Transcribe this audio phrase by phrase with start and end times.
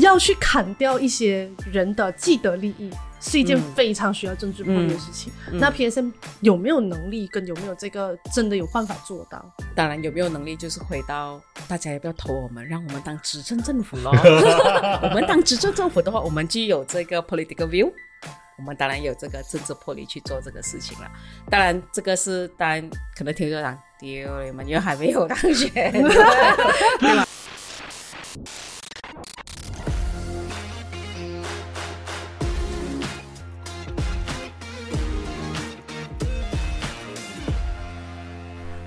[0.00, 5.32] 要去砍掉一些人的既得利益，是一件非常需要政治魄力的事情。
[5.52, 9.44] 那 PSM 有没有能力，跟有没有这个真的有办法做到？
[9.74, 14.10] 当然，有没有能力就是回到大家要不要投我们，让我们当执政政府咯。
[15.02, 17.90] 我们当执政政府的话，我们具有这个 political view。
[18.58, 21.10] 我们当然有这个政治魄力去做这个事情了。
[21.48, 24.08] 当然，这个是当然可能听说讲丢
[24.44, 25.90] 你们，因为还没有当选，
[27.00, 27.26] 对吧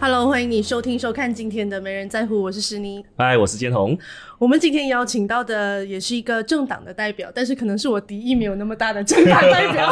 [0.03, 3.01] ？Hello，欢迎你收听收看今天的《没人在乎》，我是石妮。
[3.15, 3.97] 嗨，我是建宏。
[4.37, 9.89] 我们今天邀请到的也是一个政党的代表，但是可能是我敌意没有那么大的政党代表。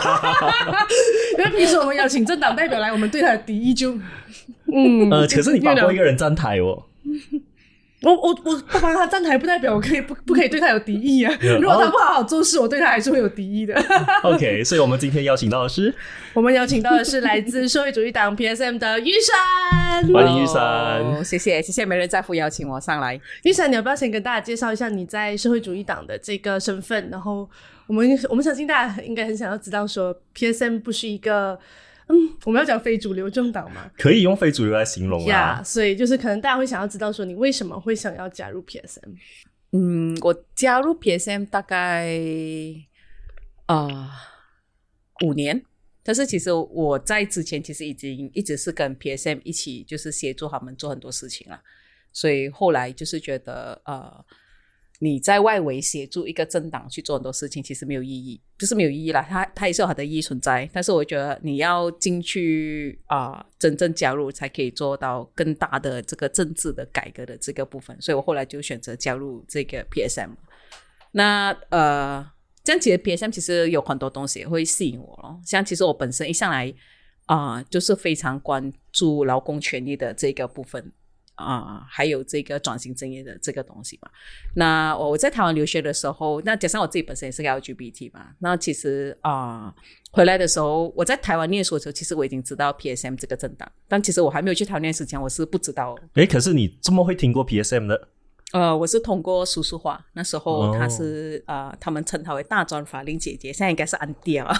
[1.39, 3.93] 因为平时我们邀请政党代表来，我们对他的敌意就……
[4.73, 6.83] 嗯，呃，可是你把过一个人站台哦。
[8.01, 11.31] 我我我不帮他站台，不代表我可以不不可以对他有敌意啊。
[11.59, 13.79] 如果他不好好做事，我对他还是会有敌意的。
[14.23, 15.93] OK，所以我们今天邀请到的是，
[16.33, 23.19] 我们邀请到的是来自社会主义党 PSM 的玉山，欢迎玉山，谢谢谢谢，没人在乎邀请我上来。
[23.43, 27.07] 玉山，你要不要先跟大家介绍一下你在社会主义党的这个身份？
[27.11, 27.47] 然后
[27.85, 31.59] 我们我们相信大家应该很想要知道，说 PSM 不是一个。
[32.11, 33.89] 嗯，我们要讲非主流政党吗？
[33.97, 35.63] 可以用非主流来形容啊。
[35.63, 39.15] 所以就是可能大家会想要知道说，你为什么会想要加入 PSM？
[39.71, 42.19] 嗯，我加入 PSM 大概
[43.67, 44.11] 啊
[45.23, 45.63] 五年，
[46.03, 51.61] 但是其实我在之前其实已经一直是跟 PSM 一起就是协助他们做很多事情了，
[52.11, 54.25] 所以后来就是觉得呃。
[55.03, 59.25] 你在外围协助一个政党去做很多事情，其实没有意义，就是没有意义啦。
[59.27, 67.99] 它它也是有它的意义存在，但是我觉得你要进去啊，真正加入才可以做到更大的这个政治的改革的这个部分。
[67.99, 70.29] 所以我后来就选择加入这个 PSM。
[71.13, 72.23] 那呃，
[72.63, 75.41] 这样其实 PSM 其实有很多东西会吸引我咯。
[75.43, 76.71] 像其实我本身一向来
[77.25, 80.91] 啊，就是非常关注劳工权益的这个部分。
[81.41, 84.09] 啊，还有这个转型正义的这个东西嘛？
[84.55, 89.73] 那我我在台湾留学的时候，那加上我自己本身也是个 LGBT 嘛，那其实啊，
[90.11, 95.97] 回来的时候，我在台湾念书的时候，其实我已经知道 PSM 这个政党，但其实我还没有去台湾念书前，我是不知道。
[96.13, 98.09] 诶，可是你这么会听过 PSM 的？
[98.53, 104.53] 呃，我是通过叔叔话，那时候他是呃，他们称他为大专法令姐姐，现在应该是安迪了。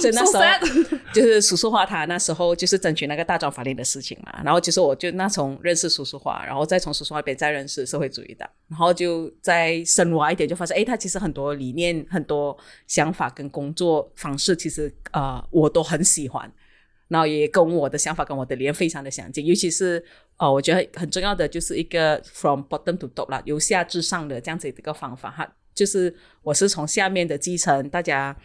[0.00, 0.42] 所以那时候
[1.14, 4.40] 就是叔叔话，他那时候就是争取那个大专法令的事情嘛。
[4.44, 12.56] 然后其实我就那从认识叔叔话，然后再从叔叔那边再认识社会主义的，然后就再深挖一点，就发现哎，他其实很多理念、很多
[12.88, 16.50] 想法跟工作方式，其实呃，我都很喜欢。
[17.08, 20.04] 然后也跟我的想法跟我的理念非常的相近，尤其是
[20.38, 26.12] 哦，我觉得很重要的就是一个 from bottom to top 啦，由下至上的这样子一个方法哈，就是
[26.42, 28.36] 我是从下面的基层，大家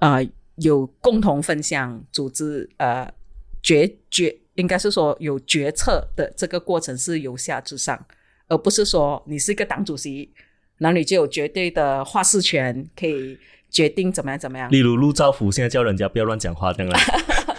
[0.00, 0.24] 呃
[0.56, 3.12] 有共同分享、组织呃
[3.60, 8.06] 决决，应该是说有决策的这个过程是由下至上，
[8.46, 10.32] 而不是说你是一个党主席，
[10.78, 13.36] 那你就有绝对的话事权，可以
[13.68, 14.70] 决定怎么样怎么样。
[14.70, 16.92] 例如陆兆福现在叫人家不要乱讲话，这样。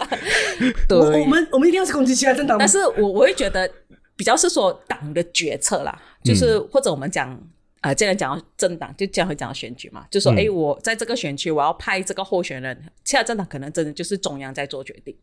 [0.88, 3.70] 对，我们我们一定要是攻击其他政党，但是我我会觉得
[4.16, 7.38] 比较是说党的决策啦，就是或者我们讲
[7.80, 15.16] 啊，既然讲到政党，就将会讲到选举嘛，就说哎，我在这个选区我要派这个候选人，其他政党可能真的就是中央在做决定。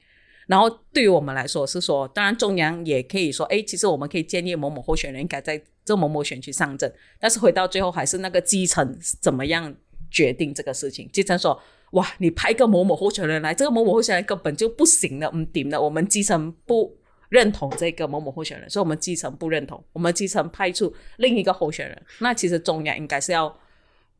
[0.47, 9.75] 然后对于我们来说是说，当然中央也可以说，哎，其实我们可以建议某某候选人应该在这某某选区上阵，但是回到最后还是那个基层怎么样
[10.09, 11.61] 决定这个事情，基层说。
[11.91, 12.05] 哇！
[12.17, 15.81] 你派一个某某候选人来，这个某某候选人根本就不行的，唔顶的。
[15.81, 16.93] 我们基层不
[17.29, 22.01] 认同这个某某候选人，所以我们基层不认同，我们基层派出另一个候选人。
[22.19, 23.55] 那其实中央应该是要，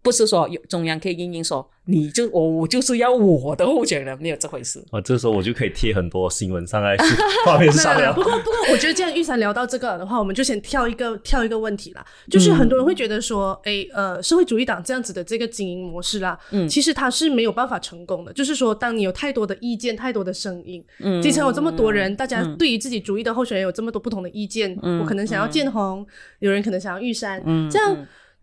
[0.05, 1.67] 不是说有中央可以硬硬说。
[1.87, 4.83] 你就我我就是要我的候选人，没有这回事。
[4.89, 6.97] 啊，这时候我就可以贴很多新闻上来，
[7.45, 12.03] 画面上不过 不过，我觉得既然玉山聊到这个的话，我们就先跳一个跳一个问题啦。
[12.27, 18.33] 就是很多人会觉得说，哎呃，社会主义党这样子的这个经营模式啦，嗯，其实它是没有办法成功的。
[18.33, 26.03] 就是说，当你有太多的意见、太多的声音，嗯，基层有这么多人，大家对于自己主义的候选人有这么多不同的意见，嗯，我可能想要建红，
[26.39, 27.95] 有人可能想要玉山，嗯，这样。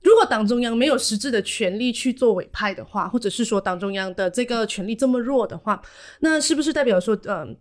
[0.02, 5.80] 如果党中央没有实质的权利去做委派的话，或者是说党中央的这个权力这么弱的话，
[6.20, 7.56] 那是不是代表说，嗯，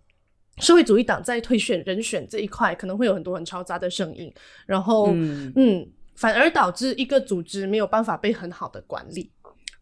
[0.58, 4.32] 社会主义党在推选人选这一块可能会有很多很嘈杂的声音，
[4.66, 9.30] 然后，嗯，反而导致一个组织没有办法被很好的管理？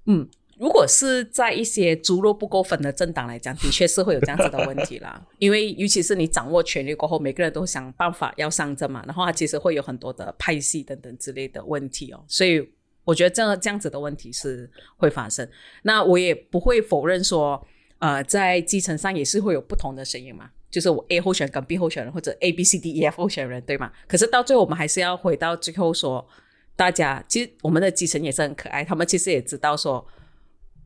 [0.07, 0.29] 嗯，
[0.61, 5.19] 如果是在一些猪肉不够分的政党来讲，的确是会有这样子的问题啦。
[5.41, 12.23] 因为尤其是你掌握权力过后，每个人都想办法要上阵嘛，然后它其实会有很多的派系等等之类的问题哦。
[12.29, 12.62] 所以
[13.05, 15.49] 我觉得这这样子的问题是会发生。
[15.85, 17.67] 那我也不会否认说，
[17.99, 23.91] 呃，在基层上也是会有不同的声音嘛，就是我 A 候选人跟 B 候选人或者 A B C D E F 候选人对吗？
[24.07, 26.29] 可是到最后我们还是要回到最后说，
[26.77, 30.07] 大家其实我们的基层也是很可爱，他们其实也知道说。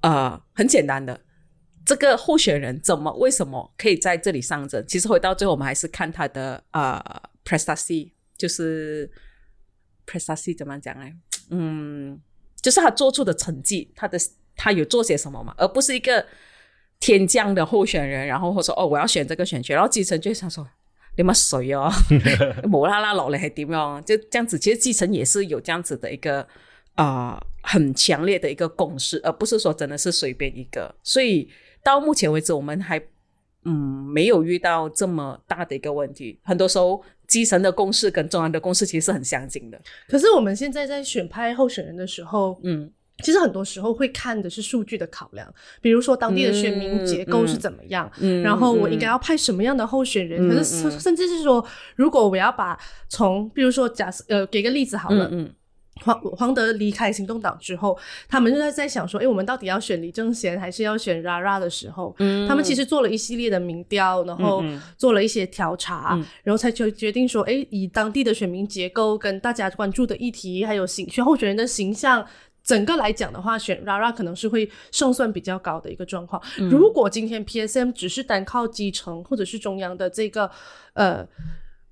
[0.05, 1.19] 呃，很简单的，
[1.87, 4.85] 这个候选人怎么为什么可以在这里上阵？
[4.87, 7.01] 其实回到最后，我们还是看他的呃
[7.43, 9.11] p r e s t a c y 就是
[10.05, 11.11] p r e s t a c y 怎么讲呢？
[11.49, 12.21] 嗯，
[12.61, 14.19] 就是他做出的成绩，他的
[14.57, 15.55] 他有做些什么嘛？
[15.57, 16.27] 而不是一个
[17.01, 20.69] 天降的候选人，然后或者说哦，我要选这个选区，然后基层就想说
[21.17, 21.91] 你们谁哦，
[22.71, 24.05] 无啦啦落来还点样？
[24.05, 26.47] 就这样子，其实基层也是有这样子的一个。
[26.95, 30.95] 啊，很强烈的一个共识，而不是说真的是随便一个。
[31.03, 31.49] 所以
[31.83, 33.01] 到目前为止，我们还
[33.65, 36.39] 嗯没有遇到这么大的一个问题。
[36.43, 39.81] 很多时候，基层的共识跟中央的共识其实是很相近的。
[40.09, 42.89] 可是我们现在在选派候选人的时候，嗯，
[43.25, 51.67] 其实很多时候会看的是数据的考量，比如说当地的选民结构是怎么样，嗯，然后我应该要派什么样的候选人，可是甚至是说，
[51.97, 55.53] 如果我要把从，比如说假设呃，给个例子好了，嗯。
[56.03, 57.97] 黄黄德离开行动党之后，
[58.29, 64.65] 他们就在在想说，哎，我们到底要选李正贤还是要选 Rara 的时候，嗯，他们其实做了一系列的民调，然后
[64.99, 72.27] 做了一些调查，然后才决决定说，哎，以当地的选民结构跟大家关注的议题，还有形选候选人的形象，
[72.65, 76.43] 整个来讲的话，选 Rara 可能是会胜算比较高的一个状况。
[76.71, 80.51] 如果今天 PSM 只是单靠基层或者是中央的这个
[80.95, 81.25] 呃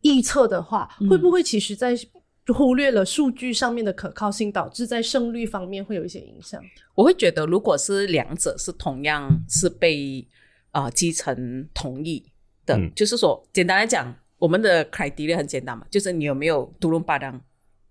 [0.00, 1.96] 预测的话，会不会其实在？
[2.44, 6.60] 就忽略了数据上面的可靠性，导致在胜率方面会有一些影响。
[6.94, 10.26] 我会觉得，如果是两者是同样是被
[10.72, 12.24] 啊基层同意
[12.66, 17.40] 的，就是说，简单来讲，我们的 criteria 很简单嘛，就是你有没有独龙巴当，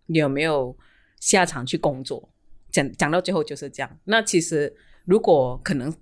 [0.08, 0.76] 你有没有
[1.22, 2.30] 下场去工作。
[2.70, 4.00] 讲讲到最后就是这样。
[4.04, 4.76] 那其实
[5.06, 5.94] 如果可能，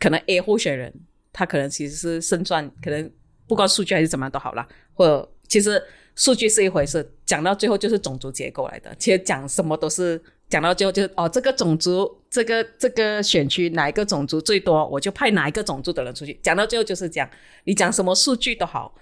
[0.00, 0.92] 可能 A 候选人
[1.32, 3.08] 他可能其实是胜算，可能
[3.46, 5.80] 不管数据还是怎么样都好了，或者其实。
[6.16, 8.94] 数据是一回事，讲到最后就是种族结构来的。
[8.98, 16.38] 其实讲什么都是讲到最后就是哦，这个种族，这个这个选区哪一个种族最多，我就派哪一个种族的人出去。
[16.42, 17.28] 讲到最后就是讲，
[17.64, 18.94] 你讲什么数据都好，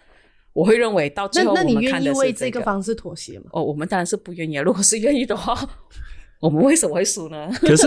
[0.52, 3.46] 我会认为到最后我们看的是这个方式妥协吗？
[3.52, 4.56] 哦，我们当然是不愿意。
[4.56, 5.54] 如果是愿意的话，
[6.40, 7.50] 我们为什么会输呢？
[7.60, 7.86] 可是，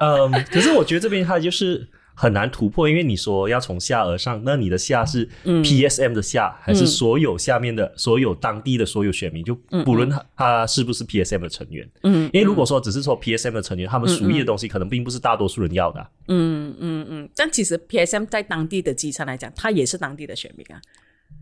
[0.00, 1.88] 嗯，可是我觉得这边它就是。
[2.20, 9.44] 很难突破，因为你说要从下而上，那你的下是 PSM 的下，还是所有下面的所有当地的所有选民？
[9.44, 9.54] 就
[9.84, 16.04] 不论他他是不是 PSM 的成员，嗯，因为如果说只是说 PSM 的成员，他们属意的东西可能并不是大多数人要的。
[16.26, 20.82] 嗯嗯嗯，但其实 PSM 在当地的基层来讲，他也是当地的选民啊。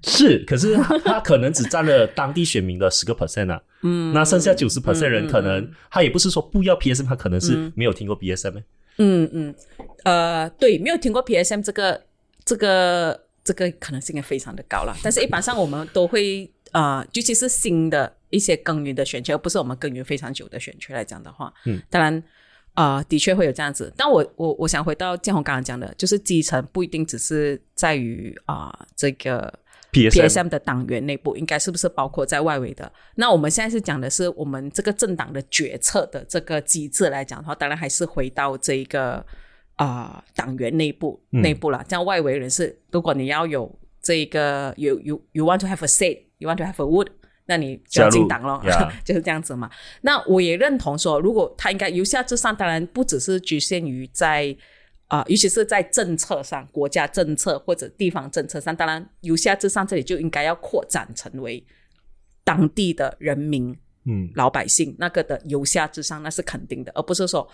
[0.03, 0.77] 是，可是
[1.07, 3.59] 他可能只占了当地选民的十个 percent 啊。
[3.83, 8.63] 嗯，那剩下九十 percent 人可能他也不是说不要 PSM，他可能是没有听过 PSM。
[8.99, 9.55] 嗯嗯，
[10.05, 12.03] 呃，对，没有听过 PSM 这个
[12.45, 14.97] 这个这个可能性也非常的高了。
[15.03, 22.23] 但是一般上我们都会啊，尤其是新的一些耕耘的选区，而不是我们耕耘非常久的选区来讲的话，嗯，当然
[22.75, 23.93] 啊，的确会有这样子。
[23.97, 29.53] 但我我我想回到建宏刚刚讲的，就是基层不一定只是在于啊这个。
[30.11, 32.91] PSM 的党员内部应该是不是包括在外围的？
[33.17, 39.25] 那我们现在是讲的是我们这个政党的决策的这个机制来讲的话，当然还是回到这一个
[39.77, 41.85] 啊党员内部内部了。
[41.89, 47.09] 这样外围人士，如果你要有这一个有有 you want to have a say，you want to have a wood，
[47.47, 48.61] 那你就要进党了，
[49.05, 49.71] 就是这样子嘛。
[50.03, 54.57] 那我也认同说，如果他应该由下至上，当然不只是局限于在。
[55.09, 61.65] 啊，尤其是在政策上，国家政策或者地方政策上，当然由下至上，这里就应该要扩展成为
[62.45, 63.77] 当地的人民。
[64.09, 67.49] 嗯，老百姓那个的由下至上那是肯定的，而不是说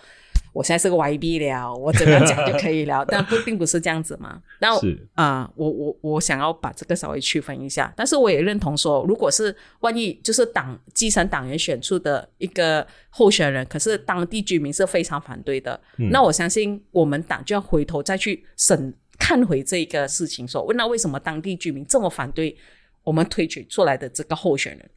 [0.53, 3.03] 我现在是个 YB 了，我怎么样讲就可以了。
[3.09, 4.41] 但不并不是这样子嘛。
[4.59, 4.69] 那
[5.15, 15.79] 啊，我我我想要把这个稍微区分一下，但是我也认同说，如果是万一就是党基层党员选出的一个候选人，可是当地居民是非常反对的，
[16.11, 22.55] 那我相信我们党就要回头再去审看回这个事情，说问那为什么当地居民这么反对
[23.03, 24.89] 我们推举出来的这个候选人？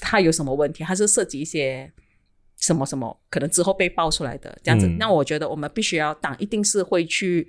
[0.00, 0.82] 他有什么问题？
[0.82, 1.92] 他是涉及一些
[2.62, 3.14] 什么什么？
[3.28, 4.86] 可能之后被爆出来的这样子。
[4.98, 7.46] 那我觉得我们必须要党一定是会去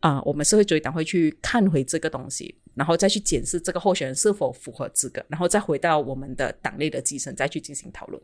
[0.00, 8.22] 啊，我们社会主义党会去看回这个东西，然后再去检视这个候选人是否符合资格，然后再回到我们的党内的基层再去进行讨论。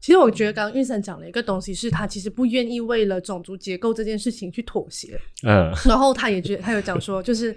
[0.00, 5.20] 其实我觉得刚刚玉生讲了一个东西，是他其实不愿意为了种族结构这件事情去妥协。
[5.46, 7.54] 嗯，然后他也觉得他有讲说，就是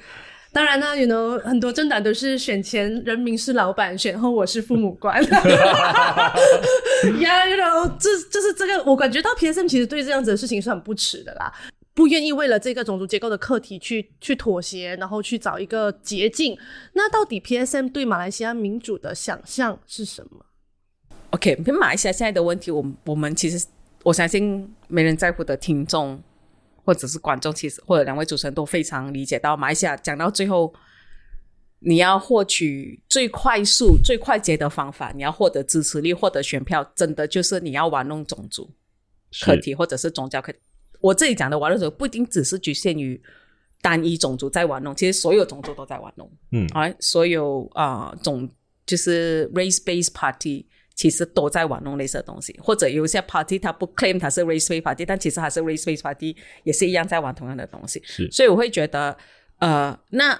[0.54, 5.20] 当然呢，you know 很多政党都是选前人民是老板，选后我是父母官。
[7.20, 11.52] 呀，you know 这就是这个，我感觉到 PSM 其实对这样子的事情是很不耻的啦，
[11.96, 16.56] 不愿意为了这个种族结构的课题去去妥协，然后去找一个捷径。
[16.94, 20.46] 那到底 PSM 对马来西亚民主的想象是什么
[21.32, 23.66] ？OK，马来西亚现在的问题，我们我们其实
[24.04, 26.22] 我相信没人在乎的听众
[26.84, 30.74] 或者是观众，其实或者两位主持人都非常理解到，马来西亚讲到最后，
[31.80, 38.66] 你要获取最快速、最快捷的方法，你要获得支持力、获得选票，真的就是你要玩弄种族
[39.42, 40.60] 课是题或者是宗教课题。
[41.00, 43.22] 我这里讲的玩弄种族不一定只是局限于
[43.82, 46.32] 单一种族在玩弄，其实所有种族都在玩弄。
[46.52, 48.50] 嗯啊，所有啊、呃种
[48.86, 58.02] 就是 race based party 其实都在玩弄类似的东西，或者有一些 party 它不 claim 它是 race based party，但其实它是 race based party 也是一样在玩同样的东西。
[58.06, 59.18] 是所以我会觉得，
[59.58, 60.40] 呃，那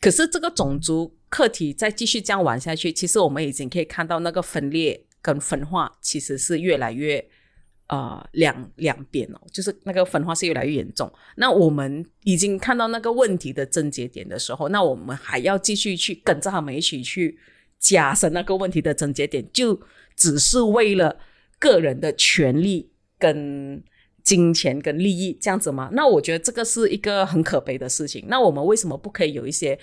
[0.00, 7.24] 可是这个种族课题再继续这样玩下去，其实我们已经可以看到那个分裂跟分化其实是越来越
[7.88, 11.12] 呃两两边哦，就是那个分化是越来越严重。
[11.36, 17.38] 那我们已经看到那个问题的症结点的时候，那我们还要继续去跟着他们一起去
[17.82, 19.78] 加深那个问题的症结点，就
[20.16, 21.18] 只是为了
[21.58, 23.82] 个人的权利跟
[24.22, 25.90] 金钱跟利益这样子吗？
[25.92, 28.24] 那我觉得这个是一个很可悲的事情。
[28.28, 29.76] 那我们为什么不可以有一些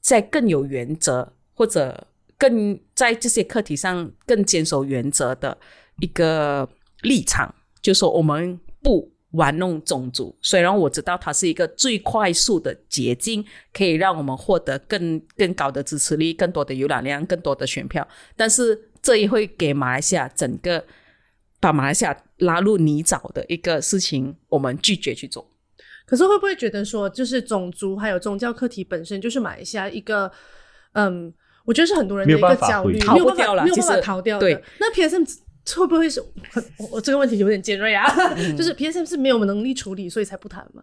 [0.00, 5.56] 在更有原则或者更在这些课题上更坚守原则的
[6.00, 6.68] 一个
[7.00, 7.54] 立场？
[7.80, 13.44] 就说我们不玩弄种族，虽然我知道它是一个最快速的捷径，
[13.74, 18.06] 可以让我们获得更更高的支持率、更多的浏览量、更多的选票，
[18.36, 20.82] 但是这也会给马来西亚整个
[21.60, 25.46] 把马来西亚拉入泥沼的一个事情，我们拒绝去做。
[26.06, 30.32] 可是会不会觉得说，就是种族还有宗教课题本身就是马来西亚一个，
[30.92, 31.30] 嗯，
[31.66, 34.40] 我觉得是很多人的一个焦虑，没有办逃不掉了法没有办法逃掉的。
[34.40, 35.22] 对那 PSM
[35.76, 36.20] 会不会是
[36.78, 38.06] 我我这个问题有点尖锐啊？
[38.36, 40.82] 嗯就是 PSM 是没有能力处理，所以才不谈嘛？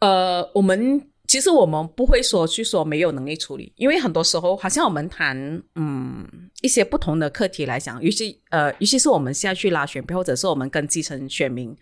[0.00, 6.26] 呃，我们其实我们不会说去说没有能力处理，因为很多时候好像我们谈嗯
[6.62, 11.76] 一些不同的课题来讲，尤其呃尤其是我们现在去拉选票，或者是我们跟基层选民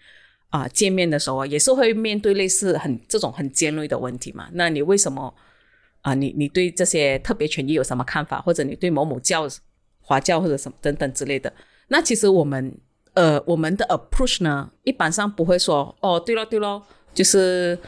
[0.51, 4.49] 啊、见面的时候啊，也是会面对类似很这种很尖锐的问题嘛。
[4.53, 5.35] 那你为什么
[6.03, 9.49] 啊、你你对这些特别权益有什么看法，或者你对某某教
[10.01, 11.53] 华教或者什么等等之类的？
[11.93, 12.75] 那其实我们
[13.13, 16.83] 呃我们的 approach 呢，一般上不会说哦对咯对咯，
[17.13, 17.79] 就是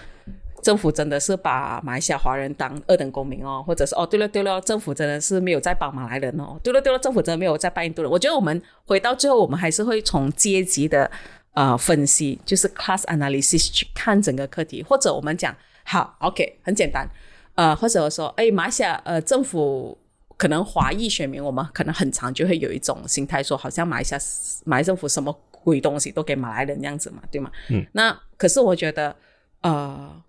[0.63, 8.11] 政府真的是把马来西亚华人当二等公民哦，或者是哦对了对了，政府真的是没有在帮马来人哦，对了对了，政府真的没有在帮印度人。
[8.11, 11.11] 我觉得我们回到最后，我们还是会从阶级的
[11.55, 17.09] 呃分析，就是 class analysis 去看整个课题，或者我们讲好 OK 很简单，
[17.55, 19.97] 呃，或者说哎马来西亚呃政府。
[20.45, 24.21] 可能华裔选民，我们可能很常就会有一种心态，说好像马来西亚
[24.67, 27.51] 马来政府什么鬼东西都给马来人这样子嘛，对吗？
[27.71, 27.83] 嗯。
[27.95, 29.17] 那可是我觉得，
[29.63, 30.23] 呃，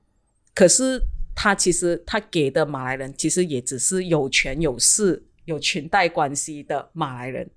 [0.54, 1.02] 可是
[1.36, 7.52] 他其实他给的马来人，其实也只是有权有势、有裙带关系的马来人，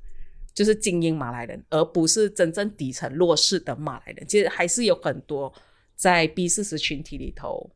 [0.52, 4.26] 就是精英马来人，而不是真正底层弱势的马来人。
[4.26, 5.54] 其实还是有很多
[5.94, 7.70] 在 B 四十群体里头，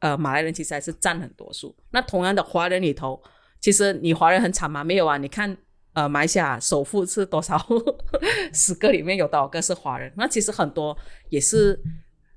[0.00, 1.72] 呃，马来人其实还是占很多数。
[1.92, 3.22] 那同样的，华人里头。
[3.60, 4.84] 其实你华人很惨吗？
[4.84, 5.16] 没有啊！
[5.16, 5.56] 你看，
[5.94, 7.58] 呃，马来西亚首富是多少？
[8.54, 10.12] 十个里面有多少个是华人？
[10.16, 10.96] 那其实很多
[11.30, 11.80] 也是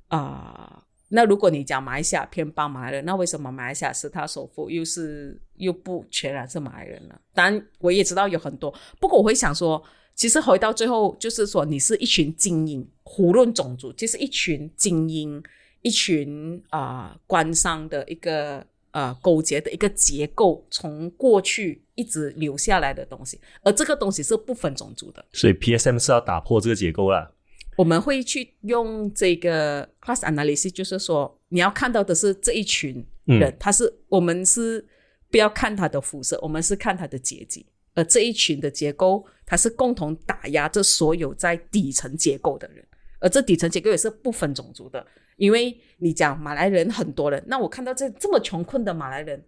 [0.07, 7.13] 啊、那如果你讲马来西亚偏帮马来人，那为什么马来西亚是他首富，又是又不全然是马来人呢？
[7.33, 9.83] 当然，我也知道有很多，不过我会想说，
[10.15, 15.43] 其实回到最后，就是说你是一群精英，无论种族，就是一群精英，
[15.83, 18.65] 一群啊、官商的一个。
[18.91, 25.24] 呃，勾结的一个结构，从过去一直留下来的东西，而这个东西是不分种族的。
[25.31, 27.31] 所以 PSM 是要打破这个结构啦。
[27.75, 34.86] 我们会去用这个 class analysis，就是说你要看到的是这一群人，嗯他是我们是
[35.31, 42.84] 不要看他的肤色，我们是看他的阶级，而这一群的结构，它是共同打压这所有在底层结构的人，
[43.19, 45.05] 而这底层结构也是不分种族的。
[45.39, 49.43] 因为你讲马来人很多人，那我看到这这么穷困的马来人，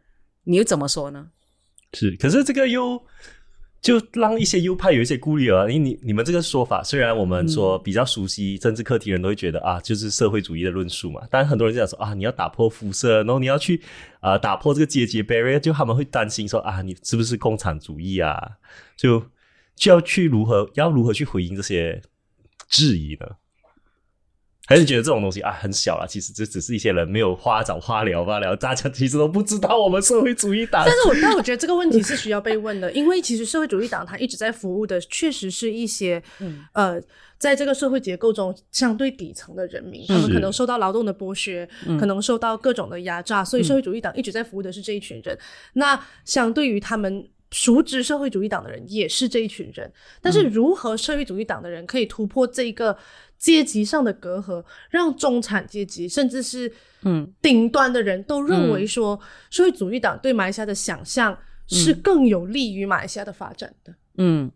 [0.46, 1.30] 你又怎么说呢？
[1.94, 3.00] 是，可是这个又
[3.82, 5.70] 就让一些右派有一些顾虑啊。
[5.70, 13.82] 因为你你们这个说法，虽然我们说比较熟悉政治课题人都会觉得啊，就是社会主义的论述嘛，但很多人就讲说啊，你要打破肤色，然后你要去
[14.22, 18.40] 啊、打破这个阶级 barrier，就他们会担心说啊，你是不是共产主义啊？
[18.96, 19.20] 就
[19.76, 22.02] 就要去如何要如何去回应这些
[22.70, 23.28] 质疑呢？
[24.68, 30.86] 还是觉得这种东西啊很小了，其实这只是一些人没有花找花聊罢了，大家 其实都不知道我们社会主义党。
[30.86, 36.22] 但是我但我觉得这个问题是需要被问的， 因为其实社会主义党它一直在服务的确实是一些
[36.74, 37.02] 呃，
[37.38, 41.68] 在这个社会结构中相对底层的人民，他们可能受到劳动的剥削，
[42.00, 45.38] 可能受到各种的压榨，所以社会主义党一直在服务的是这一群人。
[45.74, 47.28] 那相对于他们。
[47.54, 49.92] 熟知社会主义党的人也是这一群人，
[50.22, 52.98] 但是如何社会主义党的人可以突破这一个
[53.42, 56.72] 阶级上的隔阂，让中产阶级甚至是
[57.02, 59.20] 嗯顶端的人都认为说
[59.50, 63.94] 社会主义党对马来西亚的想象是更有利于马来西亚的发展的？
[64.18, 64.50] 嗯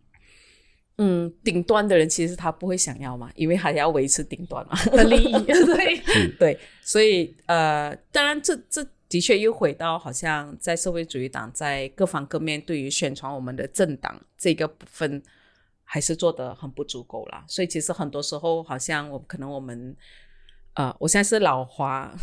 [0.98, 8.86] 嗯，顶端的人其实他不会想要嘛，因为还要维持顶端嘛的利益， 对对，所以呃，当然这这。
[9.08, 15.22] 的确，又回到好像在社会主义党在各方各面对于宣传我们的政党这个部分，
[15.86, 17.42] 还是做的很不足够啦。
[17.48, 19.96] 所以其实很多时候，好像我可能我们，
[20.74, 22.14] 呃，我现在是老花，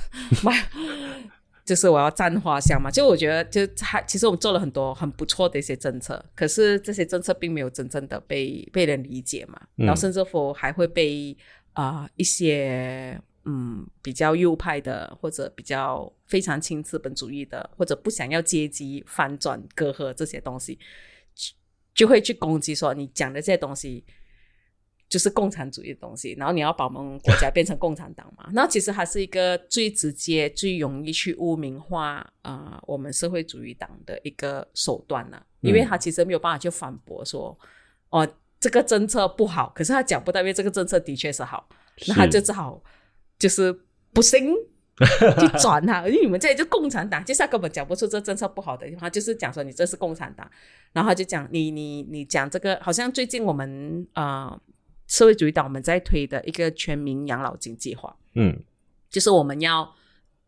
[1.65, 2.91] 就是我要沾花香嘛。
[2.91, 9.60] 就我觉得，就还其实我们做了很多很不错的一些政策，可是这些政策并没有真正的被被人理解嘛。
[9.75, 11.36] 然后甚至乎还会被
[11.72, 13.20] 啊一些。
[13.46, 20.79] 嗯，比较右派的，或者比较非常亲资本主义的，或者不想要阶级反转隔阂这些东西，
[21.93, 24.03] 就会去攻击说你讲的这些东西
[25.09, 28.50] 就是共产主义的东西，然后你要把我们国家变成共产党嘛？
[28.53, 37.57] 那其实还是一个最直接、最容易去污名化啊我们社会主义党的一个手段呢，因为他其实没有办法去反驳说
[38.09, 38.27] 哦
[38.59, 41.67] 这个政策不好，可是他讲不到，因为这个政策的确是好，
[42.07, 42.83] 那他就只好。
[43.39, 43.73] 就是
[44.13, 44.55] 不行，
[45.00, 50.50] 去转他，因为你们这就共产党，就是他根本讲不出这政策不好的地方，就是讲说你这是共产党，
[50.91, 54.59] 然后就讲你你你讲这个，好像最近我们啊
[55.07, 58.55] 社会主义党我们在推的一个全民养老金计划，嗯，
[59.09, 59.91] 就是我们要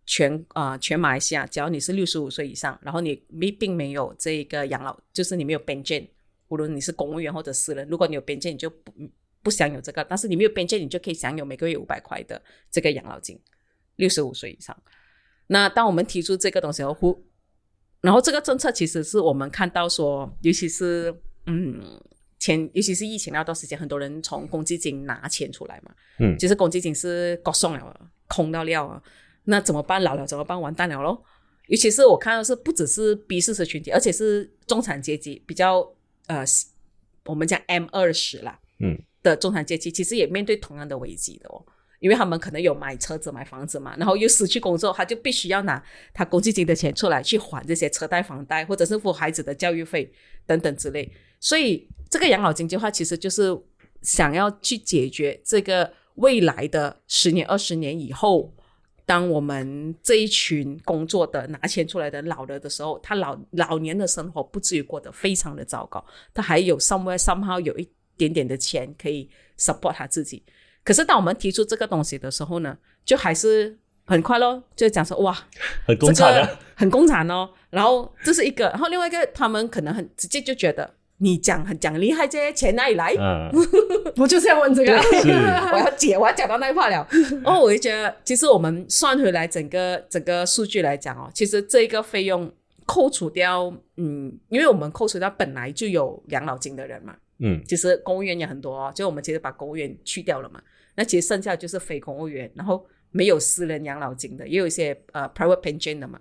[0.06, 6.08] 全啊全马来西亚，只要你是六十五岁以上，然后你没并没有这个养老，就是你没有边界，
[6.50, 8.92] 无论你是公务员或者私人，如果你有边界，你就不。
[9.46, 13.40] 不享有这个，但是你没有边界，你就可以享有每个月五百块的这个养老金，
[13.96, 14.76] 六十五岁以上。
[15.48, 17.22] 那当我们提出这个东西后，
[18.02, 21.14] 然后这个政策其实是我们看到说，尤其是
[21.46, 22.00] 嗯
[22.40, 29.02] 前，尤其是疫情那段时间，很多人从公积金拿钱出来嘛，嗯，其实公积金是搞送了，空到料啊，
[29.44, 30.02] 那怎么办？
[30.02, 30.60] 老了怎么办？
[30.60, 31.24] 完蛋了喽！
[31.68, 35.88] 尤其是我看到是不只是 B 四十群体，而且是中产阶级比较
[36.28, 36.44] 呃，
[37.26, 38.98] 我们讲 M 二十啦，嗯。
[39.24, 41.66] 的中产阶级其实也面对同样的危机的哦，
[42.00, 45.82] 因为他们可能有买车子、买房子嘛，然后又失去工作，他就必须要拿
[46.14, 50.12] 他公积金的钱出来去还这些车贷、房贷，或者是付孩子的教育费
[50.46, 51.12] 等等之类。
[51.40, 53.56] 所以这个养老金计划其实就是
[54.02, 58.54] 想要去解决这个未来的十年、二十年以后，
[59.06, 66.04] 当我们这一群工作的拿钱出来的老了的时候，他老老年的生活不至于过得非常的糟糕，
[66.34, 67.90] 他还有 somewhere somehow 有一。
[68.18, 70.42] 点点的钱可以 support 他自己，
[70.86, 75.36] 可是当我们提出这个东西的时候呢，就还是很快咯，就讲说哇，
[75.86, 77.50] 很共产的，很共产哦。
[77.72, 83.14] 然后这是一个，然后另外一个，他们可能很直接就觉得你讲很讲厉害，这些钱哪里来？
[83.20, 83.50] 嗯，
[84.18, 84.94] 我就是要问这个，
[85.74, 87.08] 我要解，我要讲到那一块了。
[87.44, 92.50] 哦，我就觉得，其实我们算回来整个整个数据来讲哦，其实这一个费用
[92.86, 97.16] 扣除掉，嗯，因为我们扣除掉本来就有养老金的人嘛。
[97.40, 100.62] 嗯，其实公务员也很多哦，就我们其实把公务员去掉了嘛，
[100.96, 106.20] 那其实剩下就是非公务员，然后没有私人养老金的，也有一些呃 private pension 的嘛。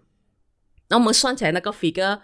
[0.88, 2.20] 那我们算起来那个 figure，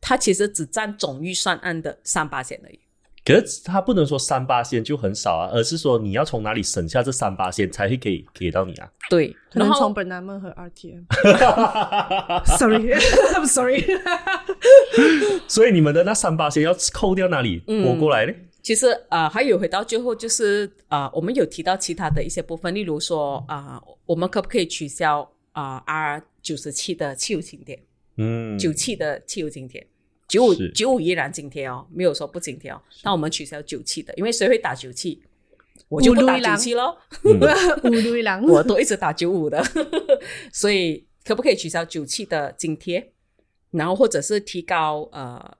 [0.00, 2.78] 它其实只占总预算案的三八线而已。
[3.26, 8.88] 可是他不能说三八线就很少啊，而是说你要从哪里省下这三八线才会给给到你啊？
[9.10, 11.02] 对，可能从本南门和 RTM。
[12.56, 13.84] Sorry，I'm sorry。
[15.48, 18.32] 所以你们的那三八线要扣掉哪里拨过来呢？
[18.62, 27.82] 其实啊，还有回到最后就是啊，我们有提到其他的一些部分，例如说啊，我们可不可以取消啊 R 九十七的汽油津贴？
[28.18, 29.84] 嗯，九七的汽油津贴。
[30.28, 32.80] 九五九五依然津贴哦，没有说不津贴哦。
[33.04, 35.22] 那我们取消九七的，因为谁会打九七？
[35.88, 36.96] 我就不打九七喽。
[37.22, 39.62] 五六一郎，我都一直打九五的。
[40.52, 43.12] 所以可不可以取消九七的津贴？
[43.70, 45.56] 然后或者是提高呃，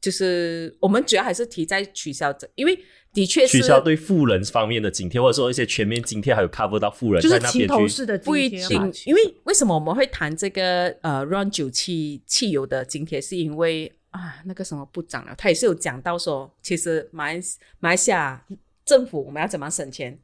[0.00, 2.78] 就是我们主要还是提在取消这，因为。
[3.12, 8.60] 的确是取消对富人方面的津贴，或者说一些全面津贴，还有 cover 到富人，就是齐头式的不一定。
[9.04, 13.20] 因为为什么我们会谈这个呃 run 九七汽油的津贴？
[13.20, 17.40] 是因为啊，那个什么部长了，他也是有讲到说，其实马来
[17.80, 18.44] 马来西亚
[18.84, 20.18] 政府我们要怎么省钱？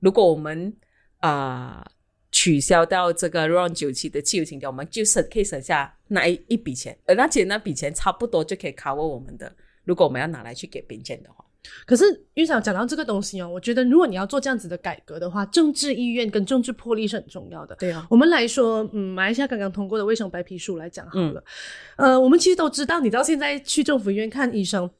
[0.00, 0.74] 如果我们
[1.20, 1.84] 啊、
[2.30, 9.52] 取消掉这个 RON 九七的汽油津贴，我们就省可以省下那一一笔钱，而而且那笔钱差不多就可以 cover 我们的，
[9.84, 11.44] 如果我们要拿来去给边钱的话，
[11.84, 17.74] 可是玉想讲到这个东西哦，我觉得如果你要做这样子的改革的话，政治意愿跟政治魄力是很重要的。
[17.76, 21.44] 对啊，我们来说，嗯，马来西亚刚刚通过的卫生白皮书来讲好了，
[21.96, 24.90] 呃，我们其实都知道，你到现在去政府医院看医生。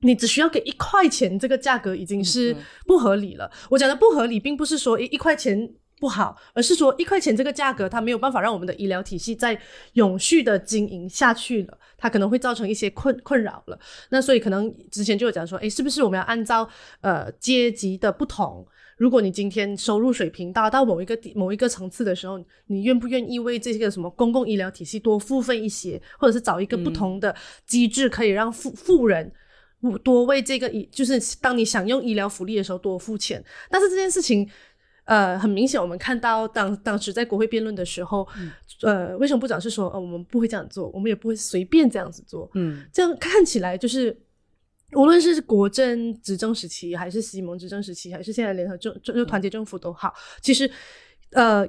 [0.00, 2.54] 你只需要给一块钱，这个价格已经是
[2.86, 3.50] 不合理了。
[3.68, 5.68] 我讲的不合理，并不是说一一块钱
[6.00, 9.60] 不好，而是说一块钱这个价格，它没有办法让我们的医疗体系再
[9.94, 13.78] 永续的经营下去了，它可能会造成一些困困扰了。
[14.10, 16.68] 那所以可能之前就有讲说，诶，是不是我们要按照
[17.00, 18.64] 呃阶级的不同？
[18.96, 27.34] 如果你今天收入水平达到某一个地某一个层次的时候，你愿不愿意为这个什么公共医疗体系多付费一些，或者是找一个不同的
[27.66, 29.32] 机制，可以让富富人
[30.04, 33.44] 多为这个医，就是当你享用医疗福利的时候多付钱。
[33.68, 34.48] 但是这件事情。
[35.08, 38.28] 呃，很明显，我们看到当当时在国会辩论的时候，
[38.82, 42.50] 呃，卫生部长是说，呃，我们不会这样做，我们也不会随便这样子做。
[42.52, 44.14] 嗯这样看起来就是，
[44.92, 50.70] 无论是国政执政时期，还是西蒙执政时期，还是现在联合政就团结政府都好，其实
[51.30, 51.66] 呃，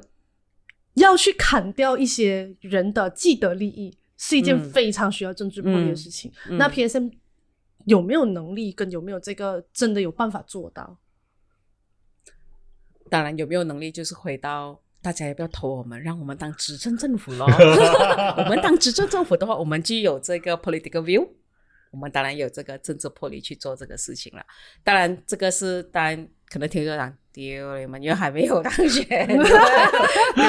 [0.96, 6.30] 要去砍掉一些人的既得利益，是一件嗯非常需要政治魄力的事情。
[6.50, 7.10] 嗯那 PSM
[7.86, 11.00] 有没有能力，跟有没有这个真的有办法做到？
[13.10, 17.46] 当然有没有能力，就是回到大家也不要投我们，让我们当执政政府咯。
[18.38, 21.28] 我们当执政政府的话，我们就有这个 political view，
[21.92, 24.46] 我们当然有这个政治魄力去做这个事情了。
[24.84, 29.38] 当然，这个是当然可能听众讲丢你们，因为还没有当选，对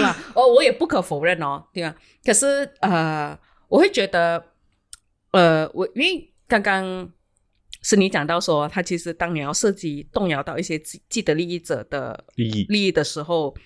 [0.03, 0.16] 吧？
[0.35, 1.94] 哦，我也不可否认哦，对吧？
[2.25, 4.44] 可是呃，我会觉得，
[5.33, 7.11] 呃，我因为刚刚。
[7.83, 13.57] 是你讲到说，他其实当你要涉及动摇到一些既既得利益者的利益利益的时候，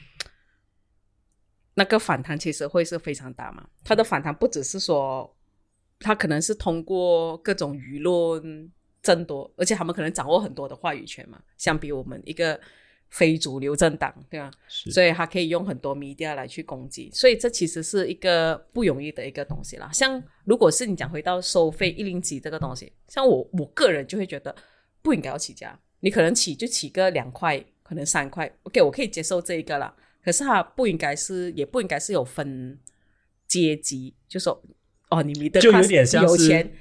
[1.75, 3.67] 那个反弹其实会是非常大嘛。
[3.83, 5.37] 他的反弹不只是说，
[5.99, 8.71] 他可能是通过各种舆论
[9.03, 11.41] 争夺，而且他们可能掌握很多的话语权嘛。
[11.59, 12.61] 相比我们一个
[13.15, 14.51] 非主流政党，对吧？
[14.67, 19.89] 所以他可以用很多 media 来去攻击，所以这其实是一个不容易的一个东西啦。
[19.93, 24.53] 像如果是你讲回到收费一零几这个东西，像我我个人就会觉得
[25.01, 29.95] 不应该要起价，你可能起就起个两块，可能三块，OK，我可以接受这一个啦。
[30.25, 32.77] 可是它不应该是，也不应该是有分
[33.47, 34.61] 阶级，就说
[35.11, 36.73] 哦，你米的就有点像是有钱，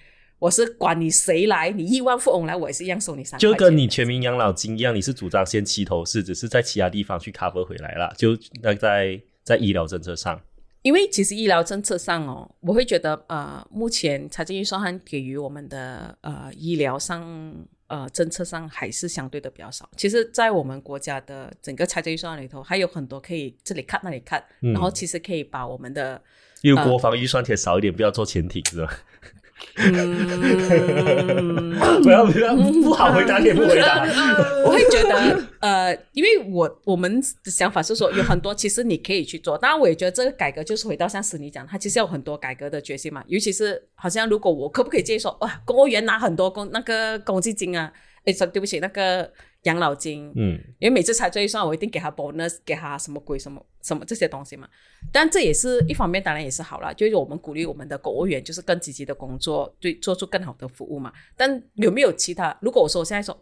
[0.43, 3.39] 我是管你谁来，你亿万富翁来，我也是一样收你三。
[3.39, 10.37] 就跟你全民养老金一样，你是主张先齐头式，只是在其他地方去 cover 回来了，就那在在医疗政策上，
[10.81, 17.55] 因为其实医疗政策上哦，我会觉得呃，目前财政预算案给予我们的呃医疗上
[17.87, 19.89] 呃政策上还是相对的比较少。
[19.95, 26.21] 其实，在我们国家的整个财政预算案里头，还有很多可以这里看那里看，嗯然后其实可以把我们的
[26.63, 28.93] 因为国防预算填少一点，不要做潜艇，是吧？
[29.75, 31.71] 嗯，
[32.03, 34.05] 不要不要，不好回答可以不回答。
[34.65, 39.57] 我会觉得，呃，因为我我们的想法是说，有很多其实你可以去做。
[39.57, 43.23] 当然，我也觉得这个改革就是回到像史尼讲，他其实有很多改革的决心嘛。
[43.27, 47.91] 尤其是好像如果我可不可以接受，哇，公务员拿很多公那个公积金啊，
[48.25, 49.31] 诶，说对不起，那个
[49.63, 54.67] 养老金，嗯，因为每次财政预算我一定给他 bonus，给他什么鬼什么什么这些东西嘛。
[55.11, 61.11] 但这也是一方面，当然也是好了，就是我们鼓励我们的公务员就是更积极的工作，对，做出更好的服务嘛。
[61.35, 62.57] 但有没有其他？
[62.61, 63.37] 如果我说我现在说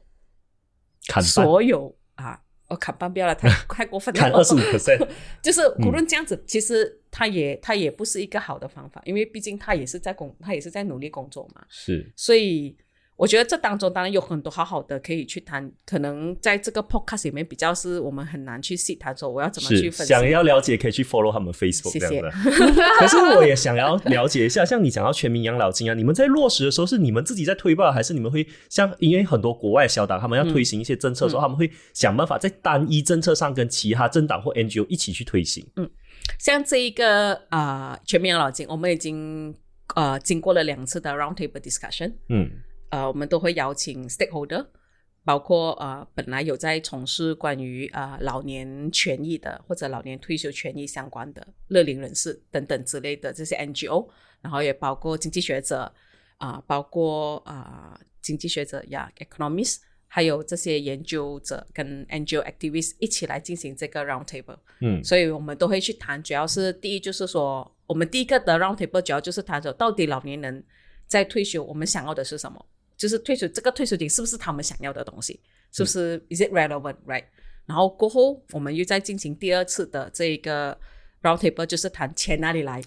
[1.07, 4.19] 砍所有啊，我砍半标了，太 太过分了。
[4.19, 5.07] 砍二十五 percent，
[5.43, 11.63] 就是无论这样子，其实他也他也不是一个好的方法，因为毕竟他也是在工，他也是在努力工作嘛。
[11.69, 12.75] 是所以
[13.21, 20.11] 我觉得这当中当然有很多好好的可以去谈，可能在这个 podcast 里面比较是我们很难去细谈说我要怎么去，分析。
[20.11, 22.31] 想要了解可以去 follow 他们 Facebook 这样的。
[22.97, 35.63] 可是我也想要了解一下，像你讲到全民养老金啊，你们在落实的时候是你们自己在推吧，还是你们会像因为很多国外小党他们要推行一些政策的时候，他们会想办法在单一政策上跟其他政党或 NGO 一起去推行？
[35.75, 35.87] 嗯
[36.39, 39.55] 像这一个啊、呃全民养老金，我们已经
[39.93, 42.49] 呃经过了两次的 roundtable discussion，嗯
[42.91, 44.65] 呃，我们都会邀请 stakeholder，
[45.25, 54.07] 包括呃本来有在从事关于呃老年权益的或者老年退休权益相关的乐龄人士等等之类的这些 NGO，
[54.41, 55.91] 然后也包括经济学者
[56.37, 59.77] 啊、包括啊、经济学者呀 economist，
[60.07, 64.57] 还有这些研究者跟 NGO activists 一起来进行这个 roundtable。
[64.79, 70.65] 嗯所以我们都会去谈，主要是第一就是说，我们第一个的 round table 主要就是谈说到底老年人
[71.05, 72.65] 在退休，我们想要的是什么？
[73.01, 75.39] 就是退休这个退休金是不是他们想要的东西？
[75.71, 77.23] 是不是 is it relevant right？
[77.65, 80.77] 然后过后我们又再进行第二次的这一个
[81.23, 82.79] round table，就是谈钱哪里来，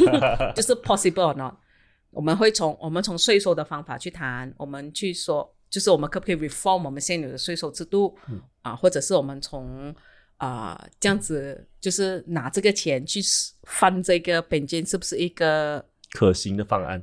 [0.56, 1.54] 就是 possible or not。
[2.10, 8.16] 我们会从我们从税收的方法去谈，我们去说，就是我们可不可以 reform 我们现有的税收制度
[8.62, 9.94] 啊，或者是我们从
[10.38, 13.20] 啊这样子，就是拿这个钱去
[13.64, 17.02] 翻这个本金，是不是一个可行的方案？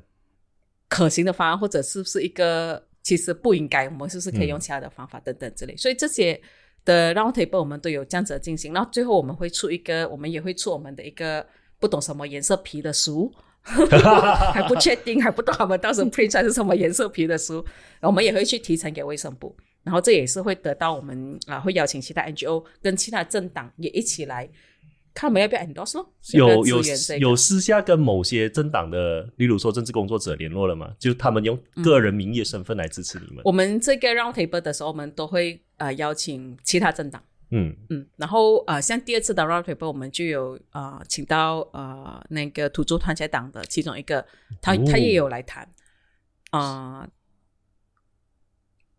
[0.87, 3.85] 可行的方案，或者是不是一个其实不应该？
[3.89, 5.75] 我们是不是可以用其他的方法等等之类？
[5.77, 6.39] 所以这些
[6.83, 11.45] 的 round table 我们都有这样子进行，然后最后我们会出一个，我们也会出我们的一个
[11.79, 13.33] 不懂什么颜色皮的书。
[13.67, 17.65] 还不确定，还不懂他们到时候 print 出来是什么颜色皮的书，
[17.99, 24.47] 我们也会去提成给卫生部，然后这也是会得到我们啊，会邀请其他 NGO 跟其他政党也一起来
[25.15, 26.13] 看我们要不要 endorse 咯。
[26.33, 26.81] 有有
[27.19, 30.93] 有私下跟某些政党的，例如说政治工作者联络了吗？
[30.99, 33.41] 就他们用个人名义的身份来支持你们。
[33.45, 37.23] 我们这个 round table 的时候，我们都会呃邀请其他政党。
[37.51, 44.25] 嗯嗯，然后呃，像第二次的 round table，我们就有呃请到呃那个土著团结党的其中一个，
[44.61, 45.65] 他他也有来谈
[46.49, 47.07] 啊。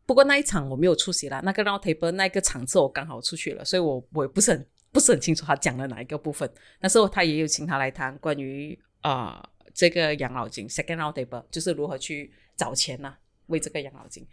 [0.06, 4.66] 不过那一场我没有出席啦，那个 round table 那个场次我刚好出去了，所以我我也不是很
[4.96, 6.50] 不是很清楚他讲了哪一个部分。
[6.80, 13.12] 那时候他也有请他来谈关于啊这个养老金 second round table，就是如何去找钱呢？
[13.48, 14.26] 为这个养老金。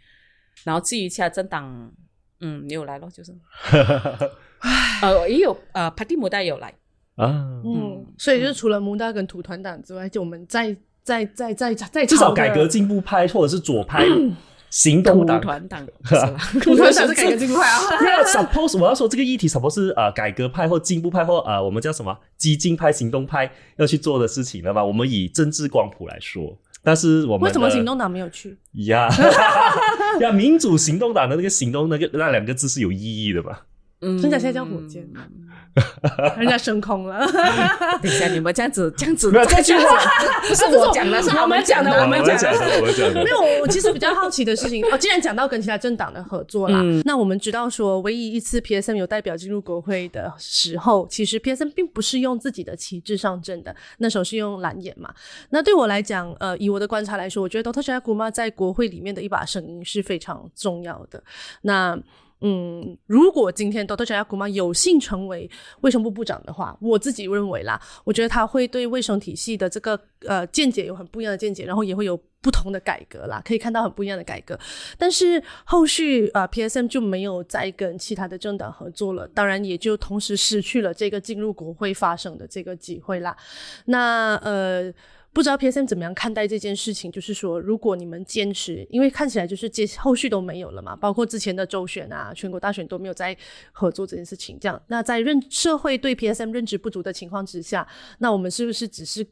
[0.64, 1.92] 然后至于其他政党。
[2.40, 3.32] 嗯，你有来咯，就是，
[5.00, 6.74] 呃，也有呃，帕蒂姆达有来
[7.14, 14.04] 啊，嗯，所以就是除了穆达跟土团党之外，就我们在在在在在至少改革进步派或者是左派
[14.74, 15.86] 行动党，土团党
[16.60, 17.78] 土团党是改革进步派啊。
[18.26, 24.84] Suppose 我要说这个议题，Suppose 是呃改革派或进步派或呃我们叫什么激进派、行动派要去做的事情了吧？
[24.84, 26.58] 我们以政治光谱来说。
[26.82, 28.58] 但是我们为什么行动党没有去？
[28.86, 29.08] 呀
[30.20, 33.64] 呀，民主行动党的那个行动，那个那两个字是有意义的吧？
[34.00, 35.08] 嗯，真假现在叫火箭。
[36.38, 37.26] 人家升空了，
[38.00, 39.98] 等一下你们这样子这样子，这句话
[40.48, 43.24] 不是我讲的，是我们讲的，我们讲的，我们讲的。
[43.24, 55.12] 没有，我其实比较好奇的事情，哦，既然讲到跟其他政党的合作啦，那我们知道说，唯一一次 PSM 有代表进入国会的时候，其实 PSM 并不是用自己的旗帜上阵的，那时候是用蓝眼嘛。
[55.50, 57.82] 那对我来讲，呃，以我的观察来说，我觉得 Dr.
[57.82, 61.22] s h a k u m a 在国会里面的一把声音是非常重要的。
[61.62, 61.98] 那
[62.40, 64.04] 嗯，如果今天 Dr.
[64.04, 74.58] j a y a k u m a 有幸成为卫生部部长的话，我自己认为啦，我觉得他会对卫生体系的这个呃见解有很不一样的见解，然后也会有不同的改革啦，可以看到很不一样的改革。
[74.98, 83.34] 但是后续啊，PSM 就没有再跟其他的政党合作了，当然也就同时失去了这个进入国会发声的这个机会啦。
[83.86, 84.92] 那呃。
[85.34, 87.10] 不知道 PSM 怎么样看待这件事情？
[87.10, 93.36] 就是说，如果你们坚持，因为看起来就是接后续都没有了嘛，包括之前的周选啊、全国大选都没有在
[93.72, 94.56] 合作这件事情。
[94.60, 97.86] 这样，那在认社会对 PSM 认知不足的情况之下，
[98.20, 99.26] 那我们是不是只是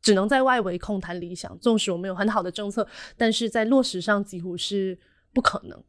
[0.00, 1.58] 只能在外围空谈理想？
[1.58, 4.96] 纵使我们有很好的政策，但是在落实上几乎是
[5.34, 5.82] 不可能。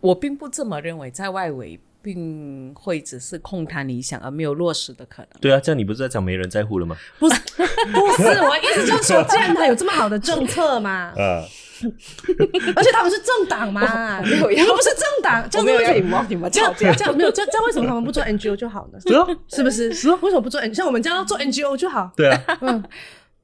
[0.00, 1.78] 我并不这么认为，在外围。
[2.02, 5.28] 并会只是空谈理想而没有落实的可能。
[5.40, 6.96] 对啊，这样你不是在讲没人在乎了吗？
[7.18, 11.44] 不是， 不是，我意思就是说，既然他有这么好的政策嘛， 啊，
[12.76, 18.98] 而且他们是政党嘛，没有，他们不是政党，我没有要你们你们这样这样没有，这这样为什么他们不做 NGO 就好呢？
[19.06, 19.92] 是啊，是不是？
[19.92, 20.74] 是啊，为什么不做 NGO？？
[20.74, 22.10] 像我们这样做 NGO 就好？
[22.16, 22.82] 对啊，嗯，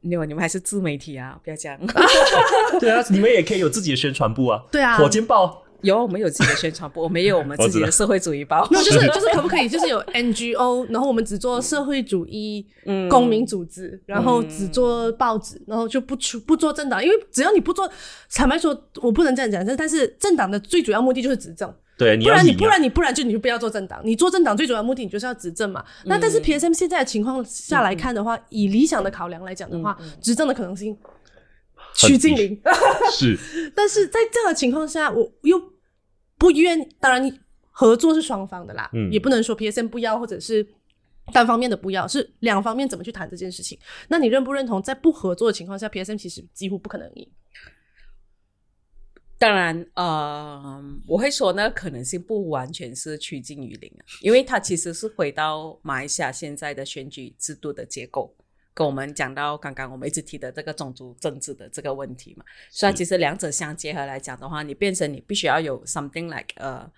[0.00, 1.78] 你们你们还是自媒体啊，不要这样。
[2.80, 4.62] 对啊，你们也可以有自己的宣传部啊。
[4.70, 5.62] 对啊，火箭报。
[5.82, 8.66] 有，我们有自己的宣传部，我们也有我们自己的社会主义包。
[8.70, 12.66] 那 就是就是可不可以，就是有 NGO，然后我们只做社会主义
[13.08, 17.90] 公民组织，然后只做报纸，然后就不出不做政党，因为只要你不做，
[18.34, 21.72] 坦白说，我不能这样讲，但但是政党的最主要目的就是执政。
[21.96, 25.84] 对，不然你不然你不然就你就不要做政党，你做政党最主要目的你就是要执政嘛。
[26.04, 30.96] 那但是 PSM 现在的情况下来看的话，以理想的考量来讲的话，执政的可能性
[31.98, 32.60] 趋近零。
[33.12, 33.36] 是，
[33.74, 35.60] 但是在这样的情况下，我又。
[36.40, 37.40] 不愿，当然
[37.72, 40.64] 合作是双方的啦，嗯，也不能说 PSM 不要或者是
[41.32, 43.76] 单方面的不要，是两方面怎么去谈这件事情？
[44.06, 47.28] 那你认不认同，在不合作的情况下，PSM 其实几乎不可能赢？
[49.36, 58.32] 当然，呃，我会说呢，可能性不完全是趋近于零啊，因为它其实是回到马来西亚现在的选举制度的结构。
[58.78, 66.88] 跟我们讲到刚刚我们一直提的这个种族政治的这个问题嘛，所以其实两者相结合来讲的话，你变成你必须要有 something like 呃，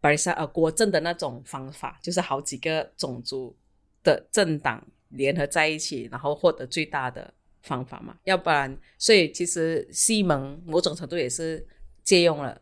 [0.00, 3.56] 巴 s 呃国政的那种方法，就是好几个种族
[4.04, 11.66] 的政党联合在一起，然后获得最大的方法嘛，要不然，所以其实西蒙某种程度也是
[12.04, 12.56] 借用了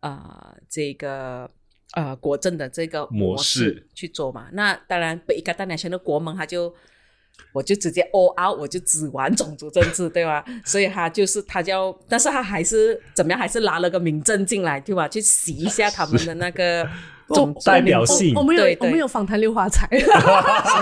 [0.00, 1.50] 啊、这个
[1.94, 4.50] 呃国政的这个模式式去做嘛。
[4.52, 6.74] 那当然，北加大两圈的国盟他就。
[7.52, 10.44] 我就直接 all out，我就只玩种族政治，对吧？
[10.66, 15.06] 所以他就是他叫，但是他还是怎么样，还是拿了个民政进来，对吧？
[15.06, 16.84] 去洗一下他们的那个
[17.28, 20.16] 种代表性我我们有我们有访谈六花菜，所以 OK，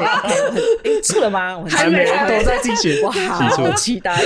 [0.03, 1.57] 我很诶出了吗？
[1.57, 3.73] 我很还没都在竞选我提好。
[3.75, 4.21] 期待，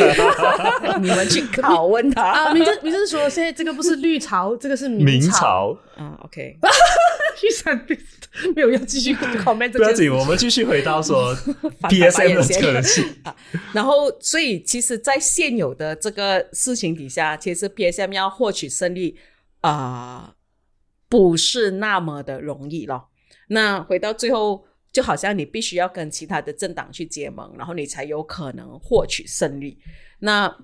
[1.01, 5.37] 你们去拷问他啊，民政民政说现在这个不是绿潮，这个是明朝。
[5.37, 6.57] 朝啊，OK，
[7.42, 7.87] 玉山
[8.55, 11.35] 没有要继续 comment 不要紧，我们继续回到说
[11.88, 13.05] PSM 的可能性。
[13.72, 19.18] 然后，所以其实，在现有的这个事情底下，其实 PSM 要获取胜利
[19.62, 20.35] 啊、
[21.09, 23.09] 不是那么的容易咯。
[23.49, 29.79] 那回到最后，就好像你必须要跟其他的政党去结盟，然后你才有可能获取胜利。
[30.18, 30.55] 那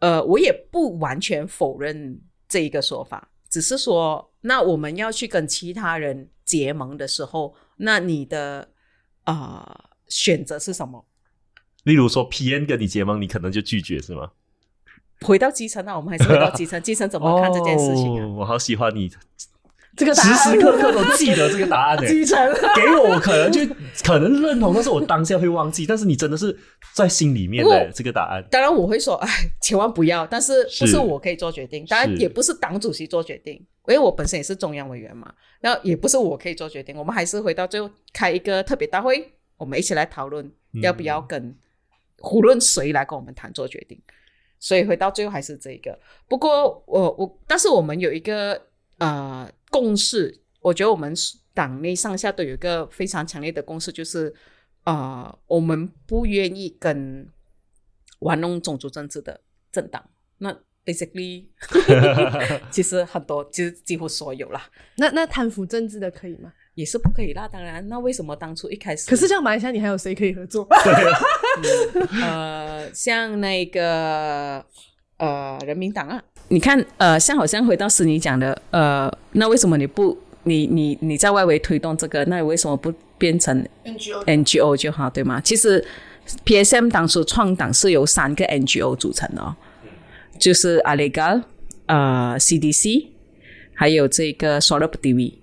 [0.00, 8.68] 呃，我也不完全否认这一个说法，只是说，那我们要去跟其他人结盟的时候，那你的
[9.24, 11.06] 啊、选择是什么？
[11.84, 14.30] 例如说 PN 跟你结盟，你可能就拒绝是吗？
[15.22, 18.26] 回到基层啊，我们还是回到基层， 基层怎么看这件事情啊？
[18.26, 19.10] 哦我好喜欢你，
[19.96, 22.04] 这个答时案时刻刻都记得这个答案呢。
[22.08, 22.38] 继承。
[22.74, 23.60] 给我，我可能就
[24.02, 25.84] 可能认同，但是我当下会忘记。
[25.84, 26.56] 但是你真的是
[26.94, 28.42] 在心里面的这个答案。
[28.50, 29.28] 当然我会说，哎，
[29.60, 33.54] 千万不要，但是不是是我可以做决定，当然也不是党主席做决定，
[33.88, 40.50] 因为我本身也是中央委员嘛，那也不是我可以做决定，我们还是回到最后开一个特别大会，我们一起来讨论
[40.82, 41.54] 要不要跟
[42.22, 44.00] 无论谁来跟我们谈做决定。
[44.58, 45.98] 所以回到最后还是这个。
[46.28, 48.58] 不过我我，但是我们有一个
[48.98, 51.12] 呃共识，我觉得我们
[51.52, 54.32] 党内上下都有一个非常强烈的共识，就是
[54.84, 57.26] 呃，我们不愿意跟
[58.20, 59.40] 玩弄种族政治的
[59.72, 60.10] 政党。
[60.38, 60.54] 那
[60.84, 61.46] basically，
[62.70, 66.52] 其实很多，其实几乎所有啦，那那贪腐政治的可以吗？
[66.74, 67.46] 也是不可以啦。
[67.46, 69.10] 当然，那为什么当初一开始？
[69.10, 70.66] 可是像马来西亚，你还有谁可以合作？
[72.22, 74.64] 呃，像那个
[75.18, 83.66] 呃人民党啊，你看呃，像好像回到是你讲的，呃，那为什么你不你你你在外围推动这个，那你为什么不变成
[84.26, 85.40] NGO 就好，对吗？
[85.40, 85.84] 其实
[86.44, 89.54] PSM 当初创党是由三个 NGO 组成的哦，
[90.38, 91.42] 就是阿雷嘎、
[91.86, 93.06] 呃 CDC，
[93.74, 95.38] 还有这个 s o l a p d v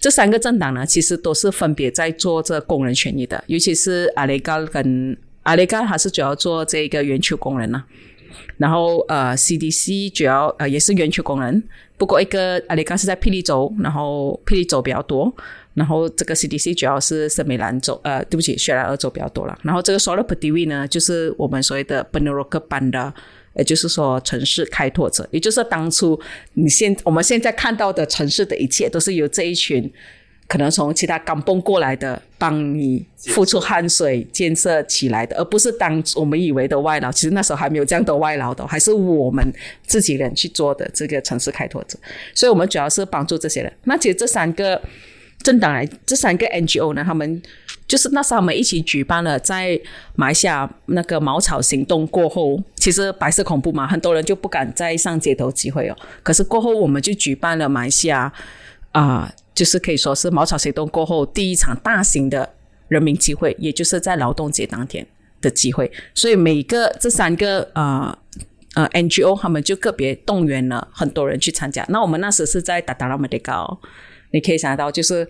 [0.00, 7.82] 这三个政党呢，其实都是分别在做这工人权益的，尤其是阿雷高跟阿雷嘎，他是主要做这个园区工人呐、
[8.56, 11.62] 然后呃，CDC 主要呃也是园区工人，
[11.96, 15.32] 不过一个阿里嘎是在霹雳州，然后霹雳州比较多，
[15.74, 19.58] 然后这个 CDC 主要是圣美兰州，呃，对不起，雪兰莪州比较多了。
[19.62, 23.12] 然后这个 Solar p d v 呢，就是我们所谓的 b e n o r o k Banda，
[23.56, 26.18] 也就是说城市开拓者，也就是当初
[26.52, 29.92] 你现我们现在看到的城市的一切，都是由这一群
[30.46, 37.10] 可能从其他港崩过来的，帮你付出汗水建设起来的，而不是当我们以为的外劳。
[37.10, 39.44] 其实那时候还没有这样的外劳的，还是我们
[39.86, 41.98] 自己人去做的这个城市开拓者。
[42.34, 43.72] 所以我们主要是帮助这些人。
[43.84, 44.80] 那其实这三个
[45.42, 47.42] 政党来，这三个 NGO 呢，他们
[47.88, 49.80] 就是那时候我们一起举办了在
[50.14, 55.96] 马来西亚那个茅草行动过后，其实白色恐怖嘛，很多人就不敢再上街头集会哦。
[56.22, 58.32] 可是过后我们就举办了马来西亚
[58.92, 62.54] 啊、就是可以说是茅草行动过后第一场大型的
[62.88, 65.06] 人民集会，也就是在劳动节当天
[65.40, 65.90] 的集会。
[66.12, 68.18] 所以每个这三个呃
[68.74, 71.86] 呃 NGO 他们就个别动员了很多人去参加。
[71.88, 73.80] 那我们那时是在达达拉马迪高，
[74.32, 75.26] 你可以想得到，就是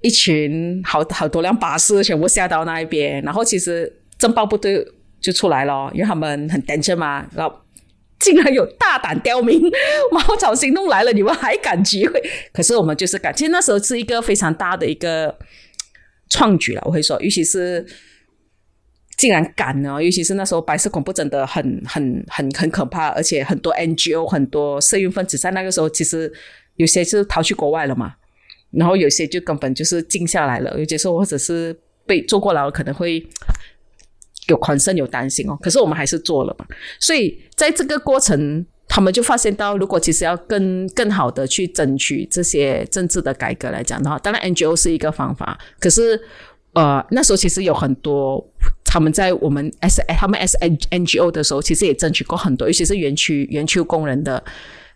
[0.00, 4.86] 一群好好多辆巴士全部下到那一边，然后其实政报部队
[5.20, 7.56] 就出来了，因为他们很担心嘛，然后。
[8.18, 9.60] 竟然有大胆刁民，
[10.10, 12.22] 茅草行动来了，你们还敢集会？
[12.52, 13.34] 可是我们就是敢。
[13.34, 15.36] 其实那时候是一个非常大的一个
[16.30, 17.86] 创举了，我会说，尤其是
[19.18, 26.32] 竟然敢呢，尤其是那时候白色恐怖真的很很很很可怕，而且很多 NGO 很多社运分子在那个时候其实
[26.76, 28.14] 有些是逃去国外了嘛，
[28.72, 33.24] 然后有些就根本就是静下来了，有些时候或者是被坐过牢，可能会
[34.48, 35.56] 有宽慎有担心哦。
[35.60, 36.66] 可是我们还是做了嘛，
[37.00, 38.64] 所以在这个过程。
[38.88, 46.18] 他们就发现到，如果其实要更更好的去争取这些政治的改革来讲的话，当然 NGO 是一个方法，可是
[46.72, 48.42] 呃那时候其实有很多
[48.84, 54.42] 他们在我们 S 他们 S N NGO 的时候，其实也争取过很多，尤其是园区园区工人的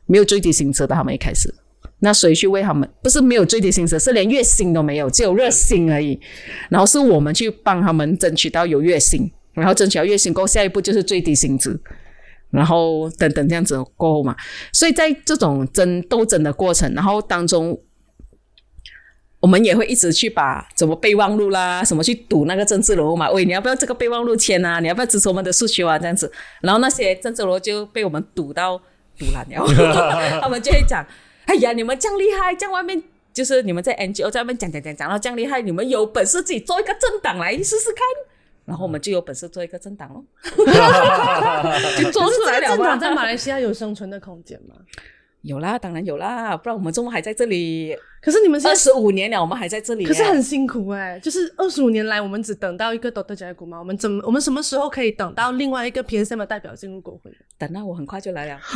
[0.06, 1.52] 没有最低薪资的，他们一开始。
[1.98, 2.88] 那谁去为他们？
[3.02, 6.18] 不是没有最低薪资，是连月薪都没有，只有热薪而已。
[6.70, 11.80] 然后是我们去帮他们争取到有月薪，然后争取到月薪过后，下一步就是最低薪资，
[12.50, 14.36] 然后等等这样子过后嘛。
[14.72, 17.80] 所以在这种争斗争的过程，然后当中。
[19.42, 23.30] 我们也会一直去把怎么备忘录啦，什么去堵那个政治人物嘛？
[23.30, 24.80] 喂，你要不要这个备忘录签啊？
[24.80, 25.98] 你要不要支持我们的诉求啊？
[25.98, 26.30] 这样子，
[26.60, 28.76] 然后那些政治人物就被我们堵到
[29.18, 29.66] 堵烂了，
[30.42, 31.02] 他们就会讲：
[31.46, 38.04] 哎呀，你们这样厉害，在外面就是你们在 NGO 在外面讲讲讲讲到这样厉害，你们有本事自己做一个政党来试试看。
[38.70, 40.24] 然后我们就有本事做一个政党喽，
[41.98, 42.68] 就做出来了。
[42.68, 44.76] 政党在马来西亚有生存的空间吗？
[45.42, 47.96] 有啦，当然有啦，不然我们中国还在这里。
[48.22, 50.04] 可是你们二十五年了，我们还在这里。
[50.06, 53.76] 可是很辛苦哎，就是二十五年来，我们只等到一个多德加古吗？
[53.78, 57.32] 我们怎么，我们什么时候可以等到另外一个 PSM 的代表进入国会？
[57.58, 58.60] 等到，我很快就来了。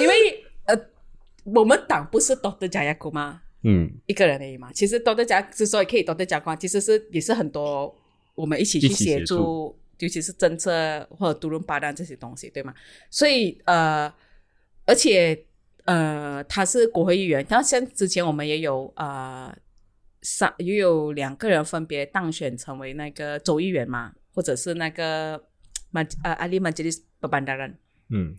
[0.00, 0.76] 因为呃，
[1.44, 3.40] 我们党不是多德加亚古吗？
[3.62, 4.72] 嗯，一个人而已嘛。
[4.72, 7.96] 其实都在家之所以可以多德加光，其实是也是很多
[8.34, 9.78] 我们一起去协助。
[10.00, 12.72] 尤其是政策或者独轮巴旦这些东西，对吗？
[13.10, 14.08] 所以呃，
[14.86, 15.44] 而且
[15.86, 19.52] 呃，他是国会议员，然后像之前我们也有呃，
[20.22, 25.42] 三也有两个人分别当选成为那个州议员嘛，或者是那个
[25.90, 27.76] 马呃阿里马吉利斯巴班达人，
[28.10, 28.36] 嗯，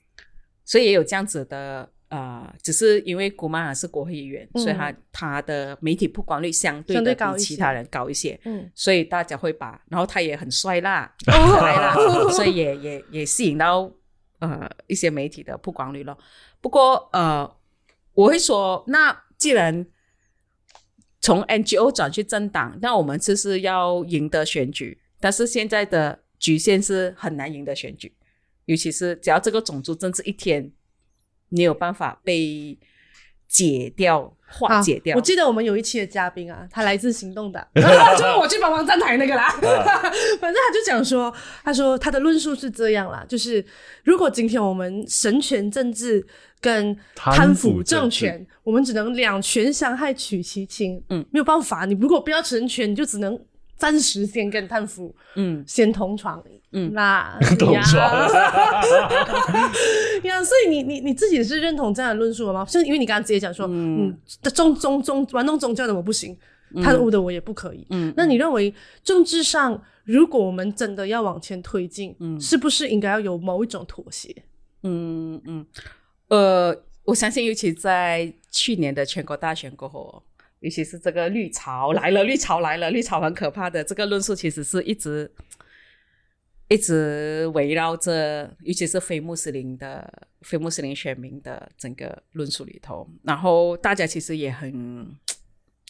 [0.64, 1.92] 所以也有这样子的。
[2.10, 11.94] 呃，只是因为古曼尔是国会议员，所以他他的媒体曝光率相对的比其他人高一些，嗯，所以大家会把，然后他也很帅啦， 帅啦，
[12.32, 13.92] 所以也也也吸引到
[14.40, 16.18] 呃一些媒体的曝光率咯。
[16.60, 17.48] 不过呃，
[18.14, 19.86] 我会说，那既然
[21.22, 28.16] 从 NGO 转去政党，那我们就是要赢得选举，但是现在的局限是很难赢得选举，
[28.66, 30.72] 尤其是只要这个种族政治一天。
[31.50, 32.78] 你有办法被
[33.48, 35.16] 解掉、化解掉？
[35.16, 39.50] 我记得我们有一期的嘉宾啊，他来自行动党， 就是我去帮忙站台那个啦。
[40.40, 41.34] 反正他就讲说，
[41.64, 43.64] 他说他的论述是这样啦，就是
[44.04, 46.26] 如果今天我们神权政治
[46.62, 51.04] 跟贪腐政权，我们只能两权相害取其轻。
[51.10, 53.40] 嗯，没有办法，你如果不要神权，你就只能。
[53.80, 57.98] 暂时先跟贪腐，嗯，先同床，嗯，那 同床，
[60.24, 62.66] 呀， 所以你你你自己是认同这样的论述的吗？
[62.68, 64.16] 是因为你刚刚直接讲说，嗯，
[64.54, 66.38] 宗宗宗玩弄宗教的我不行，
[66.84, 74.36] 贪污的我也不可以，嗯，那你认为政治上，如果我们真的要往前推进，嗯，是不是应该要有某一种妥协？
[74.84, 75.66] 嗯嗯，
[76.28, 76.76] 呃，
[77.06, 80.22] 我相信，尤其在去年的全国大选过后。
[80.60, 83.84] 尤其是这个绿潮来了，绿潮来了，绿潮很可怕的。
[83.84, 85.32] 这个论述其实是一直
[86.68, 93.10] 一直围绕着，尤其是非穆斯林的非穆斯林选民的整个论述里头。
[93.24, 95.08] 然后大家其实也很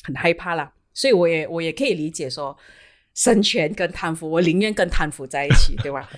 [0.04, 2.56] 很害怕啦，所以我也我也可以理解说，
[3.16, 6.10] 生权跟贪腐，我宁愿跟贪腐在一起，对吧？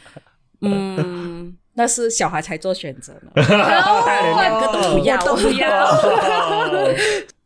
[0.64, 3.32] 嗯，那是小孩才做选择呢，
[4.06, 5.88] 大人两个都不要，都不要。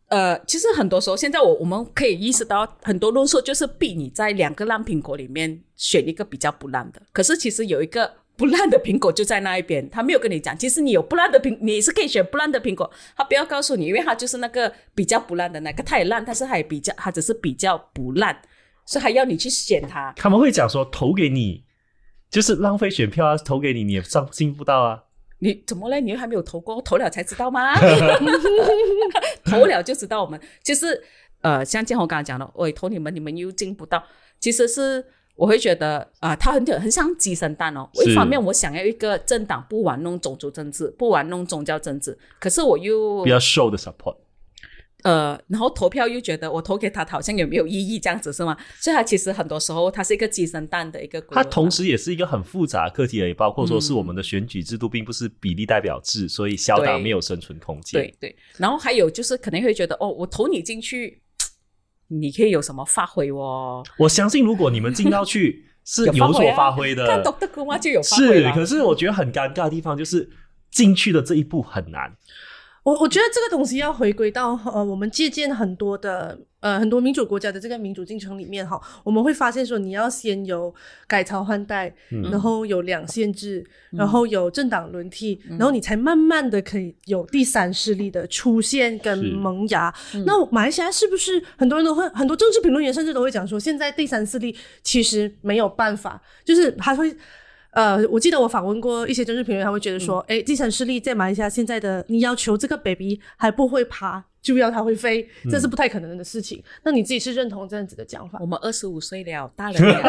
[0.07, 7.01] 呃，其实很多时候，现在我我们可以意识到，很多论述就是逼你在两个烂苹果里面选一个比较不烂的。
[7.11, 12.89] 可是其实有一个不烂的苹果就在那一边，他没有跟你讲，其实你有不烂的苹，你是可以选不烂的苹果。
[13.17, 18.39] 他不要告诉你，因为他就是那个比较不烂的那个，他也烂，但是还比较，他只是比较不烂，
[18.85, 20.13] 所以还要你去选他。
[20.15, 21.63] 他们会讲说，投给你
[22.29, 25.04] 就是浪费选票啊，投给你你也上进不到啊。
[25.45, 26.01] 你怎么嘞？
[26.01, 27.75] 你又还没有投过，投了才知道吗？
[29.45, 30.23] 投了就知道。
[30.23, 30.99] 我们其实
[31.41, 34.03] 呃，像建宏刚才讲的，我投你们，你们又进不到。
[34.39, 37.87] 其实是我会觉得啊，他很很像鸡生蛋哦。
[37.93, 44.15] 一方面我想要一个政党不玩弄种族政治，不玩弄宗教政治，可是我又比较 show 的 support。
[45.05, 48.57] 呃，然后投票又觉得我投给他，好像有没有意义这样子是吗？
[48.81, 51.21] 所以他其实很多时候他是一个鸡生蛋的一个。
[51.29, 58.01] 他同时也是一个很复杂的课题，也包括说是我们的选举制度并不是比例代表制，所以小党没有生存空间。
[58.01, 58.35] 对对。
[58.57, 61.21] 然后还有就是可能会觉得哦，我投你进去，
[62.07, 63.83] 你可以有什么发挥哦？
[63.99, 68.41] 我相信如果你们进到去是有所发挥的， 看懂的姑妈就有发挥。
[68.41, 70.27] 是，可是我觉得很尴尬的地方就是
[70.71, 72.11] 进去的这一步很难。
[72.85, 80.71] 我我觉得这个东西要回归到呃，我们借鉴很多的呃很多民主国家的这个民主进程里面哈，我们会发现说你要先有
[81.07, 81.91] 改朝换代，
[82.31, 89.91] 然后有两县制，然后有政党轮替，然后你才慢慢的可以有第三势力的出现跟萌芽。
[90.27, 97.17] 那马来西亚是不是很多人都会很多政治评论员甚至都会讲说，现在第三势力其实没有办法，就是还会。
[97.75, 106.63] 呃，我记得我访问过一些政治评论，他会觉得说，哎、地产势力在马来西亚现在的，你要求这个 baby 还不会爬，就要他会飞，这是不太可能的事情。
[106.85, 108.39] 那你自己是认同这样子的讲法？
[108.39, 108.45] 我？
[108.45, 110.01] 们二十五岁了，大人了，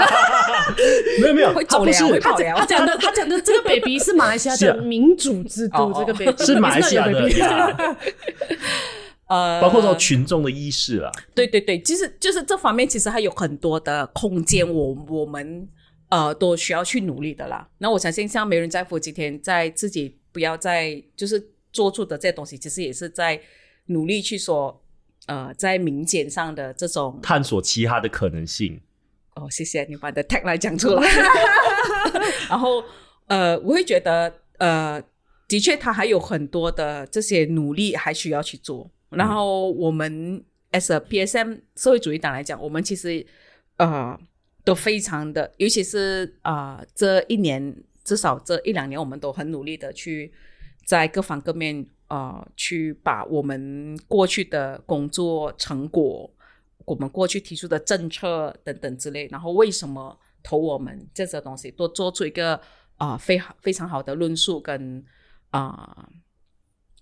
[1.20, 2.54] 没 有没有， 会走了，他不是会跑了。
[2.56, 5.94] 他讲的，他讲的这个 baby 是马来西亚的 民主制度，哦。
[5.98, 7.96] 这个 baby 是马来西亚的
[9.28, 15.66] 呃，包括说群众的意识啊，对对对，其实就是这方面，其实还有很多的空间，我我们
[16.08, 17.68] 呃都需要去努力的啦。
[17.78, 23.40] 那我相信，像没人在乎今天在自己不要再就是做出的这些东西，其实也是在
[23.86, 24.82] 努力去说，
[25.26, 28.80] 呃，在民间上的这种探索其他的可能性。
[29.34, 31.08] 哦，谢谢你把你的 tag 来讲出来。
[32.48, 32.82] 然后
[33.26, 35.02] 呃，我会觉得呃，
[35.46, 38.90] 的确他还有很多的这些努力还需要去做。
[39.10, 40.42] 然后我们
[40.72, 43.24] as a PSM 社会主义党来讲，我们其实
[43.76, 44.18] 呃
[44.66, 50.32] 都非常的，尤其是啊、这一年至少这一两年，我们都很努力的去
[50.84, 56.28] 在各方各面呃去把我们过去的工作成果。
[56.84, 62.54] 我们过去提出的政策等等之类，然后为什么投我们这些东西，都做出一个
[62.96, 65.04] 啊、呃非非常好的论述跟
[65.50, 66.08] 啊、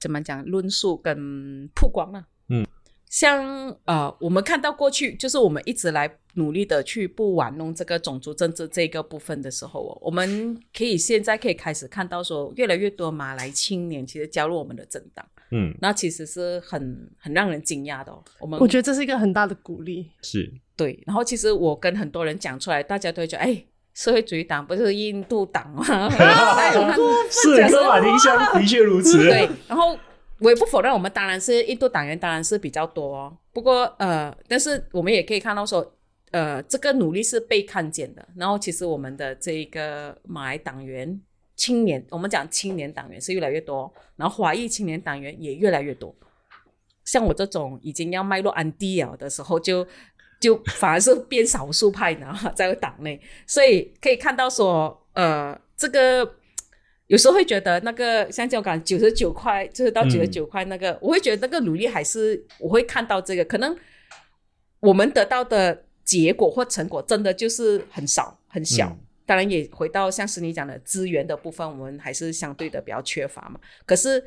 [0.01, 2.25] 怎么讲论述跟曝光呢？
[2.49, 2.67] 嗯，
[3.15, 18.21] 像呃我们看到过去就是我们一直来努力的去不玩弄这个种族政治这个部分的时候哦，我们可以现在可以开始看到说，越来越多马来青年其实加入我们的政党，嗯，那其实是很很让人惊讶的哦。
[18.41, 20.11] 我们我觉得这是一个很大的鼓励。
[20.21, 25.85] 是对，然后其实我跟很多人讲出来，大家都会觉得，哎，社会主义党不是印度党吗？
[27.31, 29.19] 是哥马丁香的确如此。
[29.19, 29.97] 对，然后
[30.41, 33.37] 我也不否认，我们当然是印度党员，当然是比较多哦。
[33.53, 35.95] 不过呃，但是我们也可以看到说，
[36.33, 38.29] 呃，这个努力是被看见的。
[38.37, 41.21] 然后其实我们的这一个马来党员
[41.55, 46.15] 青年，我们讲青年党员是越来越多，然后华裔青年党员也越来越多。
[47.05, 49.87] 像我这种已经要迈入安迪了的时候，就
[50.41, 56.35] 就反而是变少数派呢， 在党内，所以可以看到说，呃，这个
[57.07, 63.77] 有时候会觉得那个像这种感九十九块，就是到嗯九十九块那个，我会觉得那个努力还是我会看到这个，可能
[64.81, 68.89] 我们得到的结果或成果真的就是很少很小。
[68.89, 73.59] 嗯当然也回到像是你讲的资源的部分，我们还是相对的比较缺乏嘛。
[73.87, 74.23] 可是，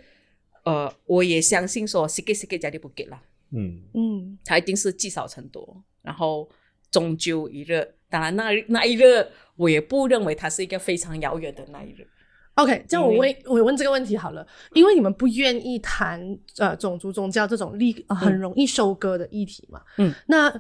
[0.66, 3.22] 呃，我也相信说，西给西给家里不给了。
[3.52, 6.50] 嗯，嗯，它一定是积少成多，然后
[6.90, 7.88] 终究一日。
[8.10, 9.24] 当然那那一日，
[9.56, 12.08] 我也不认为它是一个非常遥远的那一日。
[12.58, 16.20] OK，这样我问我问这个问题好了，因为你们不愿意谈
[16.58, 20.52] 呃种族宗教这种立、呃很容易收割的议题嘛，嗯，那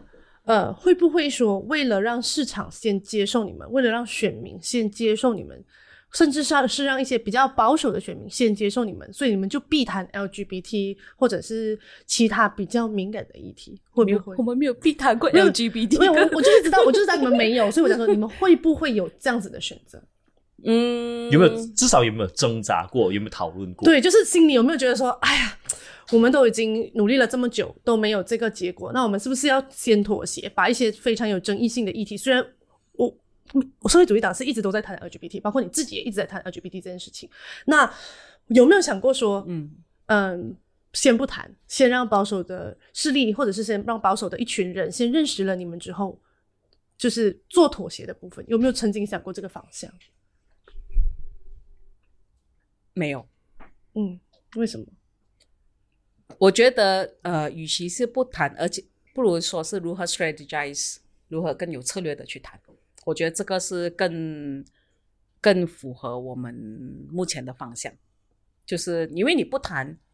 [0.45, 5.61] 呃会不会说为了让市场先接受你们，为了让选民先接受你们，
[6.13, 14.43] 甚至是是让一些比较保守的选民先接受你们，所以你们就避谈 LGBT 或者是其他比较敏感的议题，会，不会我？
[14.43, 15.99] 们没有避谈过 LGBT。
[15.99, 19.99] 没有，我我就是知道，我就是知道你们 没有，所以我想说，你们会不会有这样子的选择？
[20.63, 23.13] 嗯，有没有至少有没有挣扎过？
[23.13, 25.57] 有没有讨论过？，对，就是心里有没有觉得说，哎呀，
[26.11, 32.43] 我们都已经努力了这么久，都没有这个结果，那我们是不是要先妥协，把一些非常有争议性的议题，虽然
[32.93, 33.15] 我
[33.81, 37.29] 我社会主义党是一直都在谈 LGBT，包括你自己也一直在谈 LGBT 这件事情，
[37.65, 37.91] 那
[38.47, 39.71] 有没有想过说，嗯
[40.07, 40.55] 嗯，
[40.93, 46.19] 先不谈，先让保守的势力，或者是先让保守的一群人先认识了你们之后，
[46.97, 49.91] 就是做妥协的部分，有没有曾经想过这个方向？
[52.97, 53.27] 没有。
[53.93, 54.19] 嗯，
[54.55, 54.85] 为什么？
[56.37, 58.83] 我觉得，呃，与其是不谈，而且
[59.13, 62.59] 不如说是如何 strategize，如何更有策略的去谈。
[63.05, 64.63] 我觉得这个是更
[65.39, 66.53] 更符合我们
[67.09, 67.91] 目前的方向，
[68.65, 70.06] 就是因为你不谈我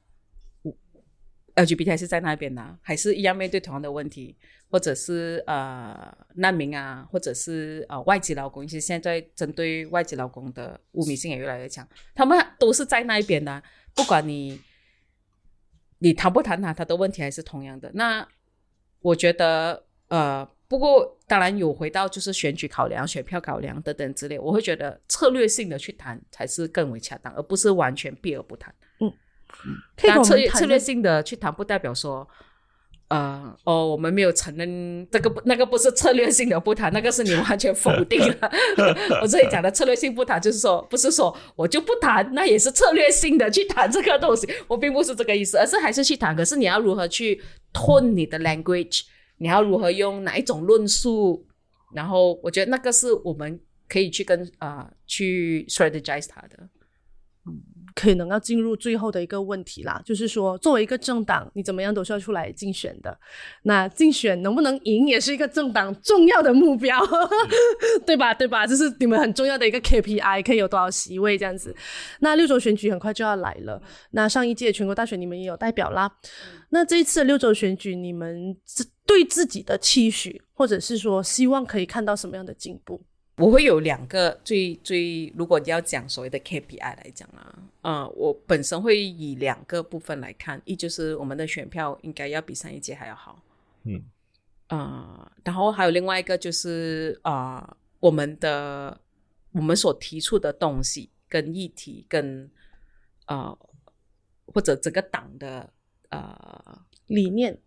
[1.56, 4.36] ，LGBT 还是在那边呢、还是一样面对同样的问题，
[4.70, 13.62] 或者是呃难民啊，或者是呃外籍劳工，其实现在针对外籍劳工的污名性也越来越强，他们都是在那一边的、
[13.94, 14.60] 不管你
[16.00, 17.92] 你谈不谈他，他的问题还是同样的。
[17.94, 18.28] 那
[19.02, 28.74] 我觉得，呃，不过当然有回到就是选举考量、选票考量等等之类，我会觉得策略性的去谈才是更为恰当，而不是完全避而不谈。
[29.96, 32.28] 可以跟当然策略策略性的去谈，不代表说。
[33.10, 38.52] 呃，哦，我们没有承认这个不，那个不是策略性的不谈，那个是你完全否定了。
[39.22, 46.36] 我这里讲的策略性不谈，就是说，不是说我就不谈，那也是策略性的去谈这个东西，我并不是这个意思，而是还是去谈。
[46.36, 47.40] 可是你要如何去
[47.72, 49.02] tone 你的 language，
[49.38, 51.46] 你要如何用哪一种论述，
[51.94, 56.58] 然后我觉得那个是我们可以去跟啊、去 strategize 它的。
[58.04, 63.18] 可能要进入最后的一个问题啦，就是说，作为一个政党，你怎么样都是要出来竞选的。
[63.64, 67.00] 那竞选能不能赢，也是一个政党重要的目标，
[68.06, 68.34] 对吧？
[68.34, 68.68] 对吧？
[68.68, 71.74] 这是你们很重要的一个 KPI，可以有多少席位这样子。
[72.20, 73.82] 那六州选举很快就要来了，
[74.12, 76.12] 那上一届全国大选你们也有代表啦。
[76.72, 78.54] 那这一次六州选举，你们
[79.06, 83.02] 对自己的期许，或者是说希望可以看到什么样的进步？
[83.38, 93.42] 我会有两个最最，如果你要讲所谓的 KPI 来讲啊，呃，我本身会以两个部分来看，一就是我们的选票应该要比上一届还要好，
[93.86, 94.04] 嗯，
[94.68, 99.00] 呃，然后还有另外一个就是啊、呃我们的
[99.54, 102.52] 我们所提出的东西跟议题跟
[103.28, 103.58] 呃
[104.48, 105.72] 或者整个党的
[106.10, 107.58] 呃理念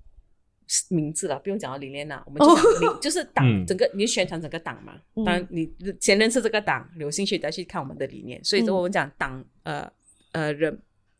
[0.88, 5.00] 名字了，不用讲到理念了，我们就讲理就是党、嗯整个你宣传整个党嘛。
[5.14, 8.42] 嗯当然，你先认识这个党，有兴趣再去看我们的理念。
[8.44, 9.90] 所以说，我们讲党呃
[10.32, 10.76] 呃人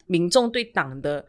[0.07, 1.25] 民众对党的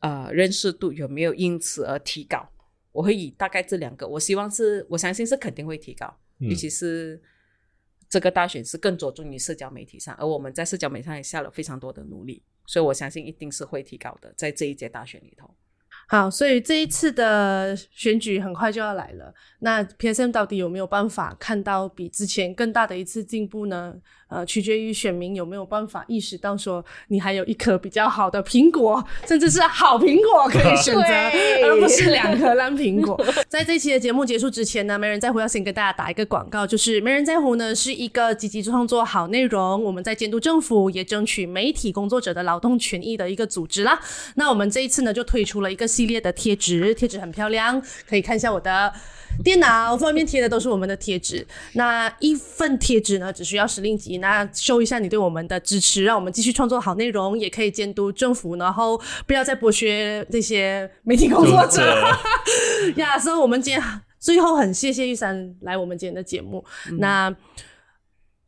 [0.00, 2.46] 呃认识度有没有因此而提高？
[2.92, 6.06] 我会以大概这两个，我希望是我相信是肯定会提高，
[6.40, 7.20] 嗯尤其是
[8.08, 15.52] 这个大选是更着重于社交媒体上，而我们在社交媒体上也下了非常多的努力，所以我相信一定是会提高的，在这一届大选里头。
[16.06, 19.32] 好，所以这一次的选举很快就要来了。
[19.60, 23.94] 那 PSM 到底有没有办法看到比之前更大的一次进步呢？
[24.34, 31.02] 呃，取决于选民有没有办法意识到说，你还有一颗比较好的苹果，甚至是好苹果可以选择，
[31.64, 33.16] 而不是两颗烂苹果。
[33.48, 44.00] 在这期的节目结束之前呢，没人在乎要先跟大家打一个广告，就是没人在乎呢是一个积极创作好内容，我们在监督政府，也争取媒体工作者的劳动权益的一个组织啦。
[44.34, 48.92] 那我们这一次呢，就推出了一个系列的贴纸，贴纸很漂亮，可以看一下我的
[49.42, 51.46] 电脑外面贴的都是我们的贴纸。
[51.72, 54.18] 那一份贴纸呢，只需要十令吉。
[54.18, 61.82] 那 show 一下你对我们的支持，让我们继续创作好内容，也可以监督政府，然后不要再剥削这些媒体工作者。
[62.96, 63.82] 呀，所以我们今天
[64.18, 66.64] 最后很谢谢玉山来我们今天的节目。
[66.98, 67.34] 那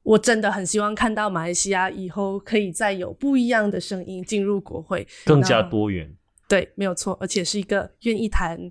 [0.03, 6.15] 我真的很希望看到马来西亚以后可以再有不一样的声音进入国会，更加多元。
[6.49, 8.71] 对，没有错，而且是一个愿意谈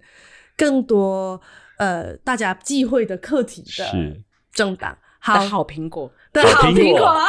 [0.55, 1.41] 更多
[1.77, 4.21] 呃大家忌讳的课题的是
[4.53, 4.97] 政党。
[5.17, 7.27] 好好苹果，的好苹果的好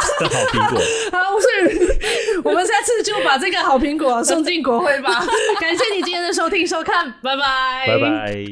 [0.53, 0.79] 苹果。
[1.11, 5.25] 好，所以我们下次就把这个好苹果送进国会吧。
[5.59, 8.45] 感谢你今天的收听收看，拜拜，拜拜。